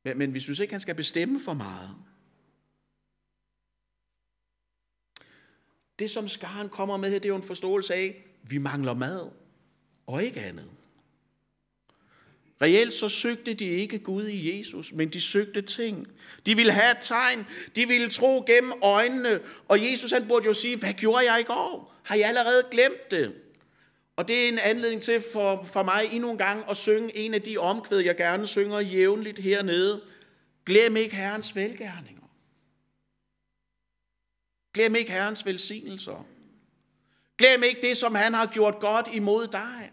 Men, 0.05 0.19
men 0.19 0.35
vi 0.35 0.41
synes 0.41 0.59
ikke, 0.59 0.73
han 0.73 0.81
skal 0.81 0.95
bestemme 0.95 1.41
for 1.41 1.55
meget. 1.55 1.97
Det, 5.99 6.11
som 6.11 6.29
skaren 6.29 6.69
kommer 6.69 6.97
med 6.97 7.11
her, 7.11 7.19
det 7.19 7.25
er 7.25 7.33
jo 7.33 7.37
en 7.37 7.43
forståelse 7.43 7.95
af, 7.95 8.25
at 8.45 8.51
vi 8.51 8.59
mangler 8.59 8.95
mad 8.95 9.31
og 10.07 10.25
ikke 10.25 10.41
andet. 10.41 10.71
Reelt 12.63 12.95
så 12.95 13.09
søgte 13.09 13.55
de 13.55 13.65
ikke 13.65 13.99
Gud 13.99 14.27
i 14.27 14.59
Jesus, 14.59 14.93
men 14.93 15.09
de 15.09 15.21
søgte 15.21 15.63
ting. 15.63 16.09
De 16.47 16.57
ville 16.57 16.73
have 16.73 16.91
et 16.91 16.99
tegn. 17.01 17.47
De 17.77 17.89
ville 17.89 18.11
tro 18.11 18.45
gennem 18.47 18.73
øjnene. 18.83 19.41
Og 19.69 19.91
Jesus 19.91 20.11
han 20.13 20.29
burde 20.29 20.47
jo 20.47 20.55
sige, 20.55 20.77
hvad 20.77 20.93
gjorde 20.93 21.33
jeg 21.33 21.41
i 21.41 21.43
går? 21.43 21.95
Har 22.03 22.17
jeg 22.17 22.29
allerede 22.29 22.63
glemt 22.71 23.11
det? 23.11 23.35
Og 24.17 24.29
det 24.29 24.45
er 24.45 24.49
en 24.49 24.59
anledning 24.59 25.03
til 25.03 25.25
for, 25.33 25.69
for 25.73 25.83
mig 25.83 26.09
endnu 26.13 26.31
en 26.31 26.39
gang 26.39 26.65
at 26.71 26.77
synge 26.77 27.17
en 27.17 27.35
af 27.35 27.43
de 27.43 27.59
omkvæd, 27.59 27.99
jeg 27.99 28.17
gerne 28.17 28.47
synger 28.47 28.81
jævnligt 28.81 29.39
hernede. 29.39 30.03
Glem 30.67 30.97
ikke 30.97 31.17
Herrens 31.17 31.57
velgærninger. 31.57 32.23
Glem 34.75 34.95
ikke 34.95 35.13
Herrens 35.13 35.47
velsignelser. 35.47 36.27
Glem 37.39 37.63
ikke 37.63 37.83
det, 37.83 37.97
som 37.97 38.15
han 38.15 38.35
har 38.35 38.47
gjort 38.47 38.81
godt 38.81 39.09
imod 39.13 39.47
dig. 39.47 39.92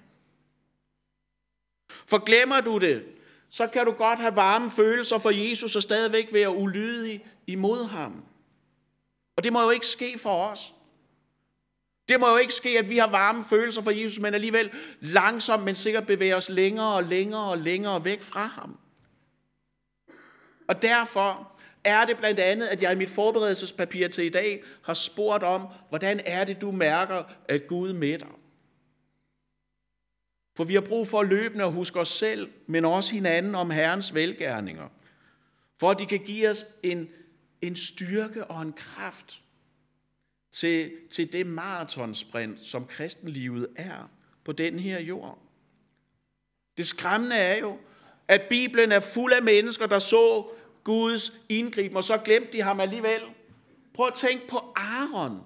For 2.10 2.18
glemmer 2.26 2.62
du 2.62 2.78
det, 2.78 3.04
så 3.50 3.68
kan 3.68 3.86
du 3.86 3.92
godt 3.92 4.20
have 4.20 4.36
varme 4.36 4.72
følelser 4.72 5.18
for 5.18 5.30
Jesus 5.30 5.76
og 5.76 5.84
stadigvæk 5.84 6.34
være 6.34 6.56
ulydig 6.56 7.26
imod 7.48 7.88
ham. 7.88 8.24
Og 9.38 9.44
det 9.44 9.54
må 9.54 9.64
jo 9.64 9.70
ikke 9.70 9.88
ske 9.88 10.20
for 10.20 10.46
os. 10.46 10.74
Det 12.10 12.20
må 12.20 12.30
jo 12.30 12.38
ikke 12.38 12.54
ske, 12.54 12.80
at 12.80 12.90
vi 12.90 12.98
har 12.98 13.08
varme 13.08 13.44
følelser 13.50 13.82
for 13.82 13.92
Jesus, 13.92 14.20
men 14.20 14.34
alligevel 14.34 14.72
langsomt, 15.02 15.64
men 15.64 15.76
sikkert 15.76 16.08
bevæger 16.08 16.36
os 16.36 16.50
længere 16.50 16.96
og 16.96 17.04
længere 17.04 17.52
og 17.52 17.58
længere 17.58 18.06
væk 18.06 18.22
fra 18.22 18.46
ham. 18.46 18.78
Og 20.68 20.82
derfor 20.82 21.52
er 21.84 22.06
det 22.06 22.18
blandt 22.18 22.40
andet, 22.40 22.68
at 22.68 22.82
jeg 22.82 22.92
i 22.92 22.96
mit 22.96 23.10
forberedelsespapir 23.10 24.08
til 24.08 24.24
i 24.24 24.30
dag 24.30 24.64
har 24.84 24.94
spurgt 24.94 25.44
om, 25.44 25.68
hvordan 25.90 26.22
er 26.26 26.46
det, 26.46 26.62
du 26.62 26.72
mærker, 26.72 27.24
at 27.48 27.68
Gud 27.68 27.94
med 27.94 28.20
dig? 28.20 28.28
For 30.60 30.64
vi 30.64 30.74
har 30.74 30.82
brug 30.82 31.08
for 31.08 31.24
løbende 31.24 31.64
at 31.64 31.72
huske 31.72 32.00
os 32.00 32.08
selv, 32.08 32.50
men 32.68 32.86
også 32.86 33.12
hinanden 33.12 33.56
om 33.56 33.70
Herrens 33.70 34.14
velgærninger. 34.14 34.88
For 35.78 35.92
at 35.92 36.00
de 36.00 36.06
kan 36.06 36.20
give 36.20 36.50
os 36.50 36.66
en, 36.84 37.10
en 37.62 37.76
styrke 37.76 38.46
og 38.46 38.62
en 38.62 38.74
kraft 38.74 39.42
til, 40.52 40.92
til 41.12 41.34
det 41.34 41.48
maratonsprint, 41.48 42.66
som 42.66 42.86
kristenlivet 42.86 43.68
er 43.76 44.10
på 44.44 44.52
den 44.52 44.80
her 44.80 45.00
jord. 45.00 45.40
Det 46.78 46.88
skræmmende 46.88 47.36
er 47.36 47.60
jo, 47.60 47.78
at 48.28 48.42
Bibelen 48.50 48.92
er 48.92 49.00
fuld 49.00 49.34
af 49.34 49.44
mennesker, 49.44 49.86
der 49.86 50.00
så 50.00 50.48
Guds 50.84 51.34
indgriben, 51.50 51.98
og 51.98 52.04
så 52.04 52.18
glemte 52.18 52.54
de 52.54 52.62
ham 52.62 52.80
alligevel. 52.80 53.22
Prøv 53.94 54.08
at 54.08 54.14
tænke 54.14 54.48
på 54.48 54.58
Aaron, 54.76 55.40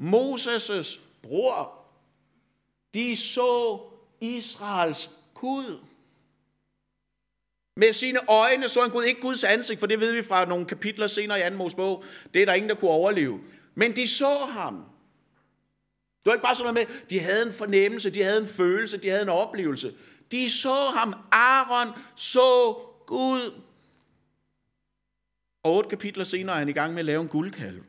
Moses' 0.00 1.00
bror. 1.22 1.72
De 2.94 3.16
så 3.16 3.89
Israels 4.20 5.10
Gud. 5.34 5.78
Med 7.76 7.92
sine 7.92 8.28
øjne 8.28 8.68
så 8.68 8.82
han 8.82 8.90
Gud, 8.90 9.04
ikke 9.04 9.20
Guds 9.20 9.44
ansigt, 9.44 9.80
for 9.80 9.86
det 9.86 10.00
ved 10.00 10.12
vi 10.12 10.22
fra 10.22 10.44
nogle 10.44 10.66
kapitler 10.66 11.06
senere 11.06 11.46
i 11.46 11.50
2. 11.50 11.56
Mosebog. 11.56 12.04
Det 12.34 12.42
er 12.42 12.46
der 12.46 12.54
ingen, 12.54 12.68
der 12.68 12.74
kunne 12.74 12.90
overleve. 12.90 13.40
Men 13.74 13.96
de 13.96 14.08
så 14.08 14.36
ham. 14.38 14.74
Det 16.18 16.26
var 16.26 16.32
ikke 16.32 16.42
bare 16.42 16.54
sådan 16.54 16.74
noget 16.74 16.88
med, 16.88 16.96
de 17.10 17.20
havde 17.20 17.46
en 17.46 17.52
fornemmelse, 17.52 18.10
de 18.10 18.22
havde 18.22 18.40
en 18.40 18.48
følelse, 18.48 18.96
de 18.96 19.08
havde 19.08 19.22
en 19.22 19.28
oplevelse. 19.28 19.94
De 20.30 20.50
så 20.50 20.74
ham. 20.74 21.14
Aaron 21.32 21.88
så 22.16 22.72
Gud. 23.06 23.62
Og 25.62 25.74
otte 25.74 25.90
kapitler 25.90 26.24
senere 26.24 26.54
er 26.54 26.58
han 26.58 26.68
i 26.68 26.72
gang 26.72 26.92
med 26.92 26.98
at 26.98 27.04
lave 27.04 27.22
en 27.22 27.28
guldkalv. 27.28 27.82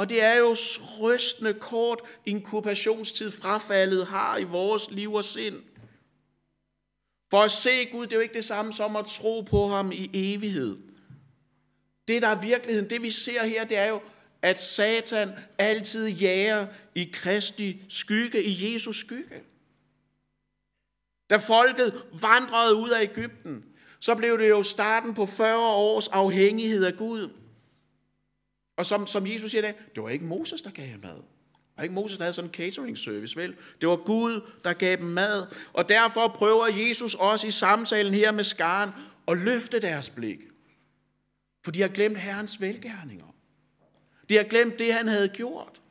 Og 0.00 0.08
det 0.08 0.22
er 0.22 0.34
jo 0.34 0.56
rystende 1.00 1.54
kort 1.54 2.00
inkubationstid 2.26 3.30
frafaldet 3.30 4.06
har 4.06 4.38
i 4.38 4.44
vores 4.44 4.90
liv 4.90 5.14
og 5.14 5.24
sind. 5.24 5.62
For 7.30 7.38
at 7.38 7.50
se 7.50 7.84
Gud, 7.84 8.06
det 8.06 8.12
er 8.12 8.16
jo 8.16 8.22
ikke 8.22 8.34
det 8.34 8.44
samme 8.44 8.72
som 8.72 8.96
at 8.96 9.06
tro 9.06 9.40
på 9.40 9.66
ham 9.66 9.92
i 9.92 10.10
evighed. 10.14 10.76
Det, 12.08 12.22
der 12.22 12.28
er 12.28 12.40
virkeligheden, 12.40 12.90
det 12.90 13.02
vi 13.02 13.10
ser 13.10 13.46
her, 13.46 13.64
det 13.64 13.76
er 13.76 13.86
jo, 13.86 14.00
at 14.42 14.60
Satan 14.60 15.30
altid 15.58 16.08
jager 16.08 16.66
i 16.94 17.10
Kristi 17.12 17.82
skygge, 17.88 18.42
i 18.42 18.74
Jesus 18.74 18.96
skygge. 18.96 19.42
Da 21.30 21.36
folket 21.36 22.02
vandrede 22.20 22.74
ud 22.74 22.90
af 22.90 23.02
Ægypten, 23.02 23.64
så 23.98 24.14
blev 24.14 24.38
det 24.38 24.48
jo 24.48 24.62
starten 24.62 25.14
på 25.14 25.26
40 25.26 25.58
års 25.58 26.08
afhængighed 26.08 26.84
af 26.84 26.96
Gud. 26.96 27.39
Og 28.80 28.86
som, 28.86 29.06
som 29.06 29.26
Jesus 29.26 29.50
siger 29.50 29.62
dag, 29.62 29.74
det 29.94 30.02
var 30.02 30.08
ikke 30.08 30.24
Moses, 30.24 30.62
der 30.62 30.70
gav 30.70 30.88
jer 30.88 30.98
mad. 30.98 31.22
Og 31.76 31.82
ikke 31.82 31.94
Moses, 31.94 32.18
der 32.18 32.24
havde 32.24 32.34
sådan 32.34 32.50
en 32.50 32.54
catering 32.54 32.98
service, 32.98 33.36
vel? 33.36 33.56
Det 33.80 33.88
var 33.88 33.96
Gud, 33.96 34.50
der 34.64 34.72
gav 34.72 34.96
dem 34.96 35.06
mad. 35.06 35.46
Og 35.72 35.88
derfor 35.88 36.28
prøver 36.28 36.66
Jesus 36.66 37.14
også 37.14 37.46
i 37.46 37.50
samtalen 37.50 38.14
her 38.14 38.32
med 38.32 38.44
skaren 38.44 38.90
at 39.28 39.38
løfte 39.38 39.80
deres 39.80 40.10
blik. 40.10 40.38
For 41.64 41.70
de 41.70 41.80
har 41.80 41.88
glemt 41.88 42.18
Herrens 42.18 42.60
velgærninger. 42.60 43.34
De 44.28 44.36
har 44.36 44.44
glemt 44.44 44.78
det, 44.78 44.94
han 44.94 45.08
havde 45.08 45.28
gjort. 45.28 45.82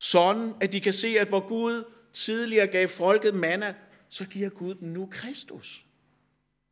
Sådan, 0.00 0.54
at 0.60 0.72
de 0.72 0.80
kan 0.80 0.92
se, 0.92 1.08
at 1.08 1.28
hvor 1.28 1.48
Gud 1.48 1.84
tidligere 2.12 2.66
gav 2.66 2.88
folket 2.88 3.34
manna, 3.34 3.74
så 4.08 4.24
giver 4.24 4.48
Gud 4.48 4.74
dem 4.74 4.88
nu 4.88 5.08
Kristus. 5.10 5.86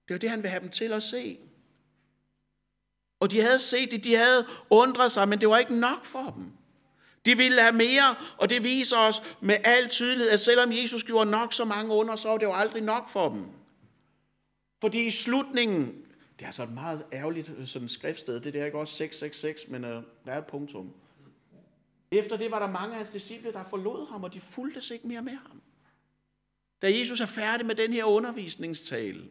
Det 0.08 0.14
er 0.14 0.18
det, 0.18 0.30
han 0.30 0.42
vil 0.42 0.50
have 0.50 0.62
dem 0.62 0.70
til 0.70 0.92
at 0.92 1.02
se. 1.02 1.38
Og 3.20 3.30
de 3.30 3.40
havde 3.40 3.58
set 3.58 3.90
det, 3.90 4.04
de 4.04 4.14
havde 4.14 4.46
undret 4.70 5.12
sig, 5.12 5.28
men 5.28 5.40
det 5.40 5.48
var 5.48 5.58
ikke 5.58 5.74
nok 5.74 6.04
for 6.04 6.32
dem. 6.36 6.52
De 7.26 7.36
ville 7.36 7.60
have 7.60 7.72
mere, 7.72 8.14
og 8.36 8.50
det 8.50 8.64
viser 8.64 8.96
os 8.96 9.22
med 9.40 9.56
al 9.64 9.88
tydelighed, 9.88 10.30
at 10.30 10.40
selvom 10.40 10.72
Jesus 10.72 11.04
gjorde 11.04 11.30
nok 11.30 11.52
så 11.52 11.64
mange 11.64 11.94
under, 11.94 12.16
så 12.16 12.28
var 12.28 12.38
det 12.38 12.46
jo 12.46 12.52
aldrig 12.52 12.82
nok 12.82 13.08
for 13.08 13.28
dem. 13.28 13.44
Fordi 14.80 15.06
i 15.06 15.10
slutningen, 15.10 15.86
det 16.38 16.42
er 16.42 16.46
altså 16.46 16.62
et 16.62 16.72
meget 16.72 17.04
ærgerligt 17.12 17.52
øh, 17.58 17.66
sådan 17.66 17.88
skriftsted, 17.88 18.40
det 18.40 18.54
der 18.54 18.64
ikke 18.64 18.78
også 18.78 18.94
666, 18.94 19.70
men 19.70 19.84
øh, 19.84 20.02
der 20.24 20.32
er 20.32 20.38
et 20.38 20.46
punktum. 20.46 20.92
Efter 22.10 22.36
det 22.36 22.50
var 22.50 22.58
der 22.58 22.70
mange 22.70 22.90
af 22.90 22.96
hans 22.96 23.10
disciple, 23.10 23.52
der 23.52 23.64
forlod 23.70 24.10
ham, 24.10 24.24
og 24.24 24.32
de 24.32 24.40
fulgte 24.40 24.80
sig 24.80 24.94
ikke 24.94 25.08
mere 25.08 25.22
med 25.22 25.32
ham. 25.32 25.62
Da 26.82 26.98
Jesus 26.98 27.20
er 27.20 27.26
færdig 27.26 27.66
med 27.66 27.74
den 27.74 27.92
her 27.92 28.04
undervisningstale, 28.04 29.24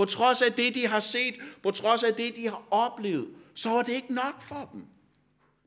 på 0.00 0.04
trods 0.04 0.42
af 0.42 0.52
det, 0.52 0.74
de 0.74 0.86
har 0.86 1.00
set, 1.00 1.34
på 1.62 1.70
trods 1.70 2.02
af 2.02 2.14
det, 2.14 2.36
de 2.36 2.48
har 2.48 2.62
oplevet, 2.70 3.28
så 3.54 3.68
var 3.68 3.82
det 3.82 3.92
ikke 3.92 4.14
nok 4.14 4.42
for 4.42 4.70
dem. 4.72 4.84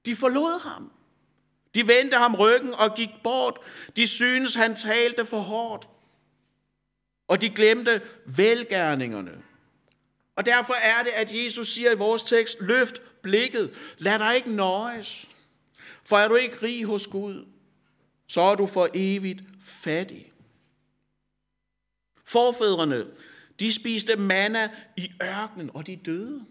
De 0.05 0.15
forlod 0.15 0.61
ham. 0.61 0.91
De 1.75 1.87
vendte 1.87 2.17
ham 2.17 2.35
ryggen 2.35 2.73
og 2.73 2.95
gik 2.95 3.09
bort. 3.23 3.59
De 3.95 4.07
synes, 4.07 4.55
han 4.55 4.75
talte 4.75 5.25
for 5.25 5.39
hårdt. 5.39 5.89
Og 7.27 7.41
de 7.41 7.49
glemte 7.49 8.01
velgærningerne. 8.25 9.43
Og 10.35 10.45
derfor 10.45 10.73
er 10.73 11.03
det, 11.03 11.11
at 11.11 11.43
Jesus 11.43 11.67
siger 11.67 11.91
i 11.91 11.97
vores 11.97 12.23
tekst, 12.23 12.57
løft 12.61 13.01
blikket, 13.21 13.93
lad 13.97 14.19
dig 14.19 14.35
ikke 14.35 14.51
nøjes. 14.51 15.29
For 16.05 16.17
er 16.17 16.27
du 16.27 16.35
ikke 16.35 16.57
rig 16.63 16.85
hos 16.85 17.07
Gud, 17.07 17.45
så 18.27 18.41
er 18.41 18.55
du 18.55 18.67
for 18.67 18.89
evigt 18.93 19.41
fattig. 19.63 20.33
Forfædrene, 22.25 23.05
de 23.59 23.73
spiste 23.73 24.15
manna 24.15 24.69
i 24.97 25.11
ørkenen, 25.23 25.69
og 25.73 25.87
de 25.87 25.95
døde. 25.95 26.45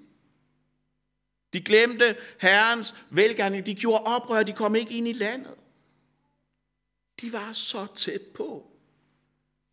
De 1.53 1.61
glemte 1.61 2.17
Herrens 2.41 2.95
velgærning. 3.11 3.67
De 3.67 3.75
gjorde 3.75 4.05
oprør, 4.05 4.43
de 4.43 4.53
kom 4.53 4.75
ikke 4.75 4.95
ind 4.95 5.09
i 5.09 5.13
landet. 5.13 5.55
De 7.21 7.33
var 7.33 7.53
så 7.53 7.87
tæt 7.97 8.21
på. 8.35 8.67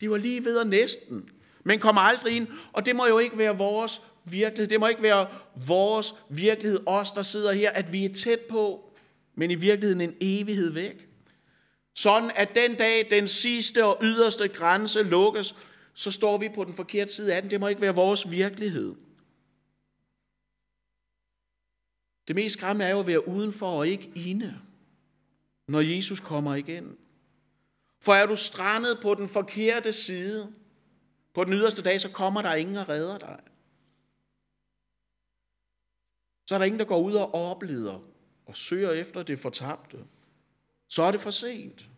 De 0.01 0.09
var 0.09 0.17
lige 0.17 0.45
ved 0.45 0.59
at 0.59 0.67
næsten, 0.67 1.29
men 1.63 1.79
kom 1.79 1.97
aldrig 1.97 2.35
ind. 2.35 2.47
Og 2.73 2.85
det 2.85 2.95
må 2.95 3.07
jo 3.07 3.19
ikke 3.19 3.37
være 3.37 3.57
vores 3.57 4.01
virkelighed. 4.25 4.67
Det 4.67 4.79
må 4.79 4.87
ikke 4.87 5.01
være 5.01 5.27
vores 5.67 6.15
virkelighed, 6.29 6.79
os 6.85 7.11
der 7.11 7.21
sidder 7.21 7.51
her, 7.51 7.71
at 7.71 7.93
vi 7.93 8.05
er 8.05 8.13
tæt 8.13 8.39
på, 8.39 8.93
men 9.35 9.51
i 9.51 9.55
virkeligheden 9.55 10.01
en 10.01 10.15
evighed 10.21 10.69
væk. 10.69 11.07
Sådan 11.95 12.31
at 12.35 12.55
den 12.55 12.75
dag, 12.75 13.07
den 13.11 13.27
sidste 13.27 13.85
og 13.85 13.97
yderste 14.01 14.47
grænse 14.47 15.03
lukkes, 15.03 15.55
så 15.99 16.11
står 16.11 16.37
vi 16.37 16.49
på 16.49 16.63
den 16.63 16.73
forkerte 16.73 17.11
side 17.11 17.35
af 17.35 17.41
den. 17.41 17.51
Det 17.51 17.59
må 17.59 17.67
ikke 17.67 17.81
være 17.81 17.95
vores 17.95 18.31
virkelighed. 18.31 18.95
Det 22.27 22.35
mest 22.35 22.53
skræmmende 22.53 22.85
er 22.85 22.89
jo 22.89 22.99
at 22.99 23.07
være 23.07 23.27
udenfor 23.27 23.67
og 23.67 23.87
ikke 23.87 24.11
inde, 24.15 24.59
når 25.67 25.81
Jesus 25.81 26.19
kommer 26.19 26.55
igen. 26.55 26.97
For 28.01 28.13
er 28.13 28.25
du 28.25 28.35
strandet 28.35 28.99
på 29.01 29.15
den 29.15 29.29
forkerte 29.29 29.93
side, 29.93 30.53
på 31.33 31.43
den 31.43 31.53
yderste 31.53 31.81
dag, 31.81 32.01
så 32.01 32.09
kommer 32.09 32.41
der 32.41 32.53
ingen 32.53 32.75
og 32.75 32.89
redder 32.89 33.17
dig. 33.17 33.39
så 36.47 36.55
er 36.55 36.59
der 36.59 36.65
ingen, 36.65 36.79
der 36.79 36.85
går 36.85 36.99
ud 36.99 37.13
og 37.13 37.33
opleder 37.33 37.99
og 38.45 38.55
søger 38.55 38.91
efter 38.91 39.23
det 39.23 39.39
fortabte. 39.39 39.97
Så 40.87 41.03
er 41.03 41.11
det 41.11 41.21
for 41.21 41.31
sent. 41.31 41.89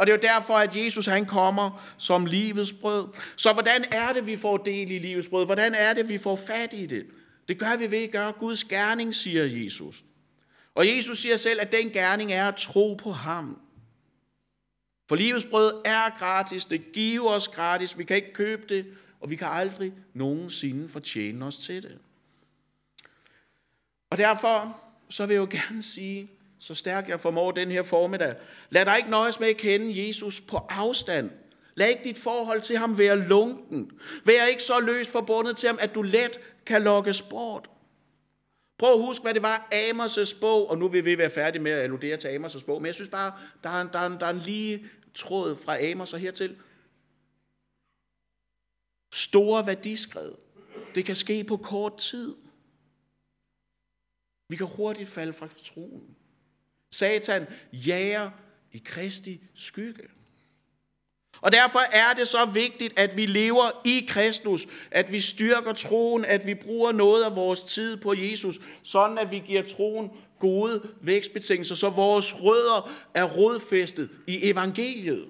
Og 0.00 0.06
det 0.06 0.12
er 0.12 0.16
jo 0.16 0.34
derfor, 0.34 0.58
at 0.58 0.76
Jesus 0.76 1.06
han 1.06 1.26
kommer 1.26 1.94
som 1.98 2.26
livets 2.26 2.72
brød. 2.72 3.08
Så 3.36 3.52
hvordan 3.52 3.84
er 3.92 4.12
det, 4.12 4.26
vi 4.26 4.36
får 4.36 4.56
del 4.56 4.90
i 4.90 4.98
livets 4.98 5.28
brød? 5.28 5.46
Hvordan 5.46 5.74
er 5.74 5.92
det, 5.92 6.08
vi 6.08 6.18
får 6.18 6.36
fat 6.36 6.72
i 6.72 6.86
det? 6.86 7.06
Det 7.48 7.58
gør 7.58 7.76
vi 7.76 7.90
ved 7.90 7.98
at 7.98 8.10
gøre 8.10 8.32
Guds 8.32 8.64
gerning, 8.64 9.14
siger 9.14 9.44
Jesus. 9.44 10.04
Og 10.74 10.88
Jesus 10.88 11.18
siger 11.18 11.36
selv, 11.36 11.60
at 11.60 11.72
den 11.72 11.90
gerning 11.90 12.32
er 12.32 12.48
at 12.48 12.56
tro 12.56 12.94
på 12.94 13.10
ham. 13.10 13.60
For 15.08 15.16
livets 15.16 15.44
brød 15.44 15.82
er 15.84 16.18
gratis, 16.18 16.64
det 16.64 16.92
giver 16.92 17.30
os 17.30 17.48
gratis, 17.48 17.98
vi 17.98 18.04
kan 18.04 18.16
ikke 18.16 18.32
købe 18.32 18.62
det, 18.68 18.86
og 19.20 19.30
vi 19.30 19.36
kan 19.36 19.48
aldrig 19.50 19.92
nogensinde 20.14 20.88
fortjene 20.88 21.46
os 21.46 21.58
til 21.58 21.82
det. 21.82 21.98
Og 24.10 24.18
derfor 24.18 24.80
så 25.10 25.26
vil 25.26 25.34
jeg 25.34 25.40
jo 25.40 25.48
gerne 25.50 25.82
sige, 25.82 26.30
så 26.60 26.74
stærk 26.74 27.08
jeg 27.08 27.20
formår 27.20 27.50
den 27.50 27.70
her 27.70 27.82
formiddag, 27.82 28.34
lad 28.70 28.84
dig 28.84 28.96
ikke 28.96 29.10
nøjes 29.10 29.40
med 29.40 29.48
at 29.48 29.56
kende 29.56 30.06
Jesus 30.06 30.40
på 30.40 30.56
afstand. 30.56 31.30
Lad 31.74 31.88
ikke 31.88 32.04
dit 32.04 32.18
forhold 32.18 32.60
til 32.60 32.76
ham 32.76 32.98
være 32.98 33.28
lunken. 33.28 33.90
Vær 34.24 34.44
ikke 34.44 34.62
så 34.62 34.80
løst 34.80 35.10
forbundet 35.10 35.56
til 35.56 35.66
ham, 35.66 35.78
at 35.80 35.94
du 35.94 36.02
let 36.02 36.40
kan 36.66 36.82
lokkes 36.82 37.22
bort. 37.22 37.70
Prøv 38.78 38.92
at 38.92 38.98
huske, 38.98 39.22
hvad 39.22 39.34
det 39.34 39.42
var 39.42 39.68
Amos' 39.72 40.40
bog, 40.40 40.70
og 40.70 40.78
nu 40.78 40.88
vil 40.88 41.04
vi 41.04 41.18
være 41.18 41.30
færdige 41.30 41.62
med 41.62 41.72
at 41.72 41.82
alludere 41.82 42.16
til 42.16 42.28
Amos' 42.28 42.64
bog, 42.64 42.80
men 42.80 42.86
jeg 42.86 42.94
synes 42.94 43.08
bare, 43.08 43.32
der 43.62 43.70
er 43.70 43.80
en, 43.80 43.88
der 43.92 43.98
er 43.98 44.06
en, 44.06 44.20
der 44.20 44.26
er 44.26 44.30
en 44.30 44.38
lige 44.38 44.86
tråd 45.14 45.56
fra 45.56 45.90
Amos 45.90 46.12
og 46.12 46.18
hertil. 46.18 46.56
Store 49.12 49.66
værdiskred. 49.66 50.32
Det 50.94 51.04
kan 51.04 51.16
ske 51.16 51.44
på 51.44 51.56
kort 51.56 51.96
tid. 51.96 52.36
Vi 54.48 54.56
kan 54.56 54.66
hurtigt 54.66 55.08
falde 55.08 55.32
fra 55.32 55.48
troen. 55.64 56.16
Satan 56.90 57.46
jager 57.72 58.30
i 58.72 58.82
Kristi 58.84 59.40
skygge. 59.54 60.02
Og 61.40 61.52
derfor 61.52 61.78
er 61.78 62.12
det 62.12 62.28
så 62.28 62.44
vigtigt, 62.44 62.98
at 62.98 63.16
vi 63.16 63.26
lever 63.26 63.80
i 63.84 64.06
Kristus, 64.08 64.66
at 64.90 65.12
vi 65.12 65.20
styrker 65.20 65.72
troen, 65.72 66.24
at 66.24 66.46
vi 66.46 66.54
bruger 66.54 66.92
noget 66.92 67.24
af 67.24 67.36
vores 67.36 67.62
tid 67.62 67.96
på 67.96 68.14
Jesus, 68.14 68.60
sådan 68.82 69.18
at 69.18 69.30
vi 69.30 69.42
giver 69.46 69.62
troen 69.62 70.10
gode 70.38 70.82
vækstbetingelser, 71.00 71.74
så 71.74 71.90
vores 71.90 72.42
rødder 72.42 72.90
er 73.14 73.24
rodfæstet 73.24 74.10
i 74.26 74.50
evangeliet. 74.50 75.28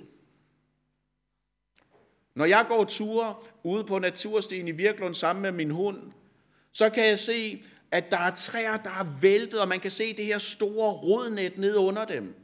Når 2.35 2.44
jeg 2.44 2.64
går 2.68 2.85
ture 2.85 3.35
ude 3.62 3.85
på 3.85 3.99
naturstien 3.99 4.68
i 4.68 4.70
Virklund 4.70 5.14
sammen 5.14 5.42
med 5.42 5.53
min 5.53 5.70
hund, 5.70 5.99
så 6.73 6.90
kan 6.90 7.07
jeg 7.07 7.18
se, 7.18 7.62
at 7.90 8.11
der 8.11 8.18
er 8.18 8.35
træer, 8.35 8.76
der 8.76 8.90
er 8.90 9.20
væltet, 9.20 9.61
og 9.61 9.68
man 9.68 9.81
kan 9.81 9.90
se 9.90 10.16
det 10.16 10.24
her 10.24 10.38
store 10.38 10.92
rodnet 10.92 11.59
ned 11.59 11.76
under 11.76 12.05
dem. 12.05 12.35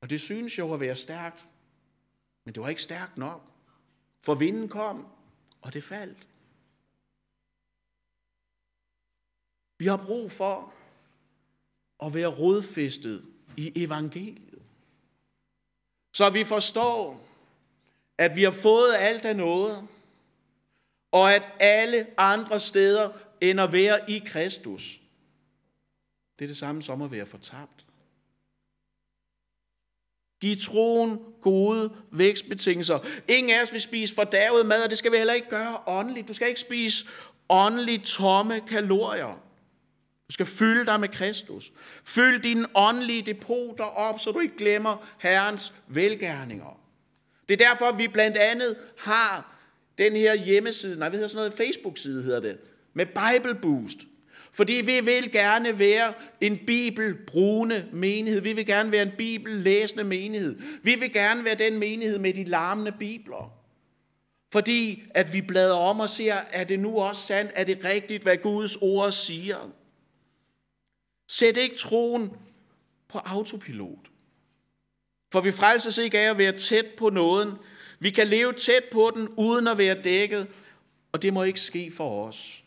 Og 0.00 0.10
det 0.10 0.20
synes 0.20 0.58
jo 0.58 0.74
at 0.74 0.80
være 0.80 0.96
stærkt. 0.96 1.48
Men 2.44 2.54
det 2.54 2.62
var 2.62 2.68
ikke 2.68 2.82
stærkt 2.82 3.18
nok. 3.18 3.42
For 4.22 4.34
vinden 4.34 4.68
kom, 4.68 5.06
og 5.62 5.72
det 5.72 5.84
faldt. 5.84 6.28
Vi 9.78 9.86
har 9.86 9.96
brug 9.96 10.30
for 10.30 10.74
at 12.02 12.14
være 12.14 12.26
rodfæstet 12.26 13.24
i 13.56 13.84
evangeliet. 13.84 14.62
Så 16.12 16.30
vi 16.30 16.44
forstår, 16.44 17.28
at 18.18 18.36
vi 18.36 18.42
har 18.42 18.50
fået 18.50 18.94
alt 18.98 19.24
af 19.24 19.36
noget, 19.36 19.88
og 21.12 21.34
at 21.34 21.48
alle 21.60 22.06
andre 22.18 22.60
steder 22.60 23.12
end 23.40 23.60
at 23.60 23.72
være 23.72 24.10
i 24.10 24.22
Kristus. 24.26 25.00
Det 26.38 26.44
er 26.44 26.48
det 26.48 26.56
samme 26.56 26.82
som 26.82 27.02
at 27.02 27.12
være 27.12 27.26
fortabt. 27.26 27.86
Giv 30.40 30.56
troen 30.56 31.18
gode 31.42 31.92
vækstbetingelser. 32.12 32.98
Ingen 33.28 33.56
af 33.56 33.62
os 33.62 33.72
vil 33.72 33.80
spise 33.80 34.14
fordærvet 34.14 34.66
mad, 34.66 34.84
og 34.84 34.90
det 34.90 34.98
skal 34.98 35.12
vi 35.12 35.16
heller 35.16 35.32
ikke 35.32 35.48
gøre 35.48 35.78
åndeligt. 35.86 36.28
Du 36.28 36.32
skal 36.32 36.48
ikke 36.48 36.60
spise 36.60 37.06
åndeligt 37.48 38.04
tomme 38.04 38.60
kalorier. 38.68 39.40
Du 40.28 40.32
skal 40.32 40.46
fylde 40.46 40.86
dig 40.86 41.00
med 41.00 41.08
Kristus. 41.08 41.72
Fyld 42.04 42.42
dine 42.42 42.66
åndelige 42.74 43.22
depoter 43.22 43.84
op, 43.84 44.20
så 44.20 44.30
du 44.30 44.40
ikke 44.40 44.56
glemmer 44.56 45.06
Herrens 45.18 45.74
velgærninger. 45.88 46.80
Det 47.48 47.60
er 47.60 47.68
derfor, 47.68 47.92
vi 47.92 48.08
blandt 48.08 48.36
andet 48.36 48.76
har 48.98 49.56
den 49.98 50.12
her 50.12 50.34
hjemmeside, 50.34 50.98
nej, 50.98 51.08
hvad 51.08 51.18
hedder 51.18 51.28
sådan 51.28 51.50
noget, 51.50 51.52
Facebook-side 51.52 52.22
hedder 52.22 52.40
det, 52.40 52.58
med 52.94 53.06
Bible 53.06 53.54
Boost. 53.54 53.98
Fordi 54.52 54.72
vi 54.72 55.00
vil 55.00 55.32
gerne 55.32 55.78
være 55.78 56.12
en 56.40 56.58
bibelbrugende 56.66 57.88
menighed. 57.92 58.40
Vi 58.40 58.52
vil 58.52 58.66
gerne 58.66 58.92
være 58.92 59.02
en 59.02 59.12
bibellæsende 59.18 60.04
menighed. 60.04 60.58
Vi 60.82 60.94
vil 60.94 61.12
gerne 61.12 61.44
være 61.44 61.54
den 61.54 61.78
menighed 61.78 62.18
med 62.18 62.34
de 62.34 62.44
larmende 62.44 62.92
bibler. 62.92 63.52
Fordi 64.52 65.02
at 65.10 65.32
vi 65.32 65.42
bladrer 65.42 65.78
om 65.78 66.00
og 66.00 66.10
ser, 66.10 66.34
er 66.34 66.64
det 66.64 66.80
nu 66.80 66.98
også 66.98 67.26
sandt? 67.26 67.52
Er 67.54 67.64
det 67.64 67.84
rigtigt, 67.84 68.22
hvad 68.22 68.36
Guds 68.36 68.76
ord 68.76 69.12
siger? 69.12 69.70
Sæt 71.28 71.56
ikke 71.56 71.76
troen 71.76 72.30
på 73.08 73.18
autopilot. 73.18 74.10
For 75.32 75.40
vi 75.40 75.50
frelses 75.50 75.98
ikke 75.98 76.18
af 76.18 76.30
at 76.30 76.38
være 76.38 76.52
tæt 76.52 76.86
på 76.96 77.10
nåden. 77.10 77.52
Vi 77.98 78.10
kan 78.10 78.28
leve 78.28 78.52
tæt 78.52 78.84
på 78.92 79.12
den, 79.14 79.28
uden 79.28 79.66
at 79.66 79.78
være 79.78 80.02
dækket, 80.02 80.46
og 81.12 81.22
det 81.22 81.32
må 81.32 81.42
ikke 81.42 81.60
ske 81.60 81.92
for 81.96 82.26
os. 82.26 82.63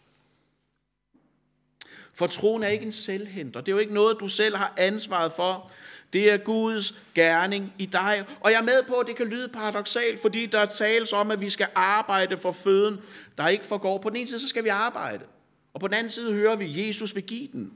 For 2.17 2.27
troen 2.27 2.63
er 2.63 2.67
ikke 2.67 2.85
en 2.85 2.91
selvhenter. 2.91 3.61
Det 3.61 3.71
er 3.71 3.75
jo 3.75 3.79
ikke 3.79 3.93
noget, 3.93 4.19
du 4.19 4.27
selv 4.27 4.55
har 4.55 4.73
ansvaret 4.77 5.33
for. 5.33 5.71
Det 6.13 6.31
er 6.31 6.37
Guds 6.37 6.95
gerning 7.15 7.73
i 7.77 7.85
dig. 7.85 8.25
Og 8.39 8.51
jeg 8.51 8.57
er 8.57 8.63
med 8.63 8.83
på, 8.87 8.93
at 8.93 9.07
det 9.07 9.15
kan 9.15 9.27
lyde 9.27 9.49
paradoxalt, 9.49 10.21
fordi 10.21 10.45
der 10.45 10.65
tales 10.65 11.13
om, 11.13 11.31
at 11.31 11.41
vi 11.41 11.49
skal 11.49 11.67
arbejde 11.75 12.37
for 12.37 12.51
føden, 12.51 12.97
der 13.37 13.47
ikke 13.47 13.65
forgår. 13.65 13.97
På 13.97 14.09
den 14.09 14.17
ene 14.17 14.27
side, 14.27 14.39
så 14.39 14.47
skal 14.47 14.63
vi 14.63 14.69
arbejde. 14.69 15.25
Og 15.73 15.79
på 15.79 15.87
den 15.87 15.93
anden 15.93 16.09
side 16.09 16.33
hører 16.33 16.55
vi, 16.55 16.65
at 16.65 16.87
Jesus 16.87 17.15
vil 17.15 17.23
give 17.23 17.47
den. 17.47 17.73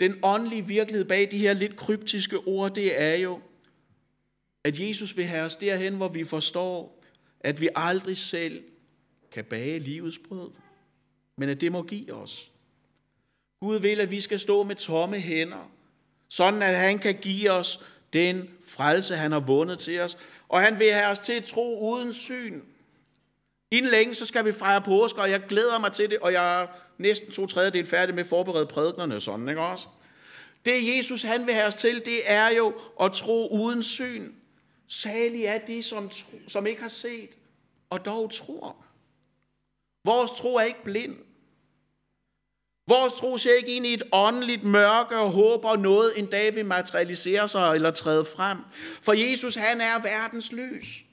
Den 0.00 0.18
åndelige 0.22 0.66
virkelighed 0.66 1.04
bag 1.04 1.30
de 1.30 1.38
her 1.38 1.52
lidt 1.52 1.76
kryptiske 1.76 2.38
ord, 2.38 2.74
det 2.74 3.00
er 3.00 3.14
jo, 3.14 3.40
at 4.64 4.80
Jesus 4.80 5.16
vil 5.16 5.24
have 5.24 5.44
os 5.44 5.56
derhen, 5.56 5.96
hvor 5.96 6.08
vi 6.08 6.24
forstår, 6.24 7.02
at 7.40 7.60
vi 7.60 7.68
aldrig 7.74 8.16
selv 8.16 8.64
kan 9.32 9.44
bage 9.44 9.78
livets 9.78 10.18
brød, 10.28 10.50
men 11.36 11.48
at 11.48 11.60
det 11.60 11.72
må 11.72 11.82
give 11.82 12.12
os. 12.12 12.50
Gud 13.60 13.78
vil, 13.78 14.00
at 14.00 14.10
vi 14.10 14.20
skal 14.20 14.38
stå 14.40 14.62
med 14.62 14.76
tomme 14.76 15.18
hænder, 15.18 15.70
sådan 16.28 16.62
at 16.62 16.76
han 16.76 16.98
kan 16.98 17.14
give 17.14 17.50
os 17.50 17.80
den 18.12 18.48
frelse, 18.66 19.16
han 19.16 19.32
har 19.32 19.40
vundet 19.40 19.78
til 19.78 20.00
os. 20.00 20.18
Og 20.48 20.60
han 20.60 20.78
vil 20.78 20.92
have 20.92 21.06
os 21.06 21.20
til 21.20 21.32
at 21.32 21.44
tro 21.44 21.92
uden 21.92 22.12
syn. 22.12 22.60
Inden 23.70 23.90
længe, 23.90 24.14
så 24.14 24.24
skal 24.24 24.44
vi 24.44 24.52
fejre 24.52 24.82
påske, 24.82 25.20
og 25.20 25.30
jeg 25.30 25.42
glæder 25.48 25.78
mig 25.78 25.92
til 25.92 26.10
det, 26.10 26.18
og 26.18 26.32
jeg 26.32 26.62
er 26.62 26.66
næsten 26.98 27.32
to 27.32 27.46
tredjedel 27.46 27.86
færdig 27.86 28.14
med 28.14 28.22
at 28.22 28.28
forberede 28.28 28.66
prædiknerne 28.66 29.20
sådan, 29.20 29.48
ikke 29.48 29.60
også? 29.60 29.88
Det 30.64 30.96
Jesus, 30.96 31.22
han 31.22 31.46
vil 31.46 31.54
have 31.54 31.66
os 31.66 31.74
til, 31.74 32.02
det 32.04 32.30
er 32.30 32.48
jo 32.48 32.74
at 33.00 33.12
tro 33.12 33.48
uden 33.48 33.82
syn. 33.82 34.32
Særlig 34.88 35.44
er 35.44 35.58
de, 35.58 35.82
som, 35.82 36.10
som 36.48 36.66
ikke 36.66 36.82
har 36.82 36.88
set, 36.88 37.30
og 37.90 38.04
dog 38.04 38.32
tror. 38.32 38.76
Vores 40.04 40.30
tro 40.30 40.54
er 40.54 40.62
ikke 40.62 40.84
blind. 40.84 41.16
Vores 42.88 43.12
tro 43.12 43.36
ser 43.36 43.54
ikke 43.54 43.76
ind 43.76 43.86
i 43.86 43.92
et 43.92 44.02
åndeligt 44.12 44.64
mørke 44.64 45.18
og 45.18 45.30
håber 45.30 45.76
noget 45.76 46.12
en 46.18 46.26
dag 46.26 46.54
vil 46.54 46.66
materialisere 46.66 47.48
sig 47.48 47.74
eller 47.74 47.90
træde 47.90 48.24
frem. 48.24 48.58
For 49.02 49.12
Jesus, 49.12 49.54
han 49.54 49.80
er 49.80 50.02
verdens 50.02 50.52
lys. 50.52 51.04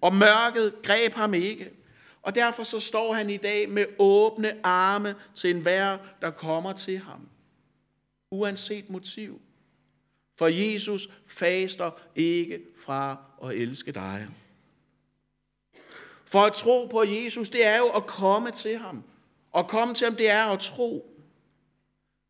Og 0.00 0.14
mørket 0.14 0.74
greb 0.82 1.14
ham 1.14 1.34
ikke. 1.34 1.70
Og 2.22 2.34
derfor 2.34 2.62
så 2.62 2.80
står 2.80 3.14
han 3.14 3.30
i 3.30 3.36
dag 3.36 3.68
med 3.68 3.86
åbne 3.98 4.66
arme 4.66 5.14
til 5.34 5.50
enhver, 5.50 5.98
der 6.20 6.30
kommer 6.30 6.72
til 6.72 6.98
ham. 6.98 7.28
Uanset 8.30 8.90
motiv. 8.90 9.40
For 10.38 10.46
Jesus 10.46 11.08
faster 11.26 11.90
ikke 12.16 12.60
fra 12.84 13.16
at 13.44 13.50
elske 13.50 13.92
dig. 13.92 14.28
For 16.26 16.42
at 16.42 16.52
tro 16.52 16.86
på 16.86 17.04
Jesus, 17.04 17.48
det 17.48 17.66
er 17.66 17.78
jo 17.78 17.88
at 17.88 18.06
komme 18.06 18.50
til 18.50 18.78
ham. 18.78 19.04
Og 19.52 19.68
komme 19.68 19.94
til 19.94 20.04
ham, 20.04 20.16
det 20.16 20.30
er 20.30 20.44
at 20.44 20.60
tro. 20.60 21.06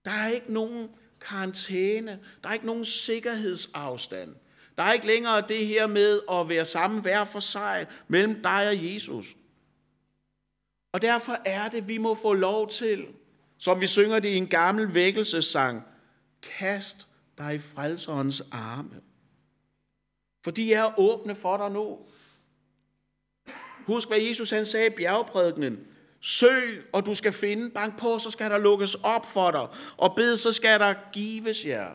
Der 0.05 0.11
er 0.11 0.29
ikke 0.29 0.53
nogen 0.53 0.91
karantæne. 1.21 2.21
Der 2.43 2.49
er 2.49 2.53
ikke 2.53 2.67
nogen 2.67 2.85
sikkerhedsafstand. 2.85 4.35
Der 4.77 4.83
er 4.83 4.93
ikke 4.93 5.07
længere 5.07 5.41
det 5.49 5.67
her 5.67 5.87
med 5.87 6.21
at 6.31 6.49
være 6.49 6.65
sammen 6.65 7.01
hver 7.01 7.25
for 7.25 7.41
sig 7.41 7.87
mellem 8.09 8.43
dig 8.43 8.69
og 8.69 8.95
Jesus. 8.95 9.37
Og 10.93 11.03
derfor 11.03 11.39
er 11.45 11.69
det, 11.69 11.89
vi 11.89 11.99
må 11.99 12.15
få 12.15 12.33
lov 12.33 12.69
til, 12.69 13.07
som 13.59 13.81
vi 13.81 13.87
synger 13.87 14.19
det 14.19 14.29
i 14.29 14.37
en 14.37 14.47
gammel 14.47 14.95
vækkelsesang, 14.95 15.83
kast 16.43 17.09
dig 17.39 17.55
i 17.55 17.59
frelserens 17.59 18.43
arme. 18.53 19.01
For 20.45 20.51
de 20.51 20.75
er 20.75 20.99
åbne 20.99 21.35
for 21.35 21.57
dig 21.57 21.71
nu. 21.71 21.99
Husk, 23.87 24.09
hvad 24.09 24.19
Jesus 24.19 24.51
han 24.51 24.67
sagde 24.67 24.87
i 24.87 24.97
bjergprædikenen. 24.97 25.87
Søg, 26.21 26.85
og 26.93 27.07
du 27.07 27.15
skal 27.15 27.33
finde. 27.33 27.71
Bank 27.71 27.99
på, 27.99 28.19
så 28.19 28.31
skal 28.31 28.51
der 28.51 28.59
lukkes 28.59 28.95
op 28.95 29.27
for 29.27 29.51
dig. 29.51 29.67
Og 29.97 30.15
bed, 30.17 30.37
så 30.37 30.53
skal 30.53 30.81
der 30.81 30.95
gives 31.13 31.65
jer. 31.65 31.91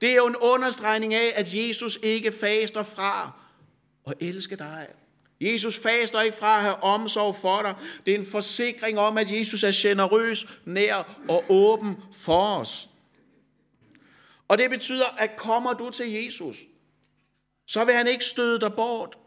Det 0.00 0.10
er 0.10 0.14
jo 0.14 0.26
en 0.26 0.36
understregning 0.36 1.14
af, 1.14 1.32
at 1.34 1.54
Jesus 1.54 1.98
ikke 2.02 2.32
faster 2.32 2.82
fra 2.82 3.32
at 4.06 4.14
elske 4.20 4.56
dig. 4.56 4.86
Jesus 5.40 5.78
faster 5.78 6.20
ikke 6.20 6.36
fra 6.36 6.56
at 6.56 6.62
have 6.62 6.82
omsorg 6.82 7.36
for 7.36 7.62
dig. 7.62 7.74
Det 8.06 8.14
er 8.14 8.18
en 8.18 8.26
forsikring 8.26 8.98
om, 8.98 9.18
at 9.18 9.30
Jesus 9.30 9.62
er 9.62 9.70
generøs, 9.74 10.46
nær 10.64 11.22
og 11.28 11.44
åben 11.48 11.96
for 12.12 12.56
os. 12.56 12.88
Og 14.48 14.58
det 14.58 14.70
betyder, 14.70 15.06
at 15.06 15.36
kommer 15.36 15.72
du 15.72 15.90
til 15.90 16.12
Jesus, 16.12 16.56
så 17.66 17.84
vil 17.84 17.94
han 17.94 18.06
ikke 18.06 18.24
støde 18.24 18.60
dig 18.60 18.72
bort. 18.72 19.18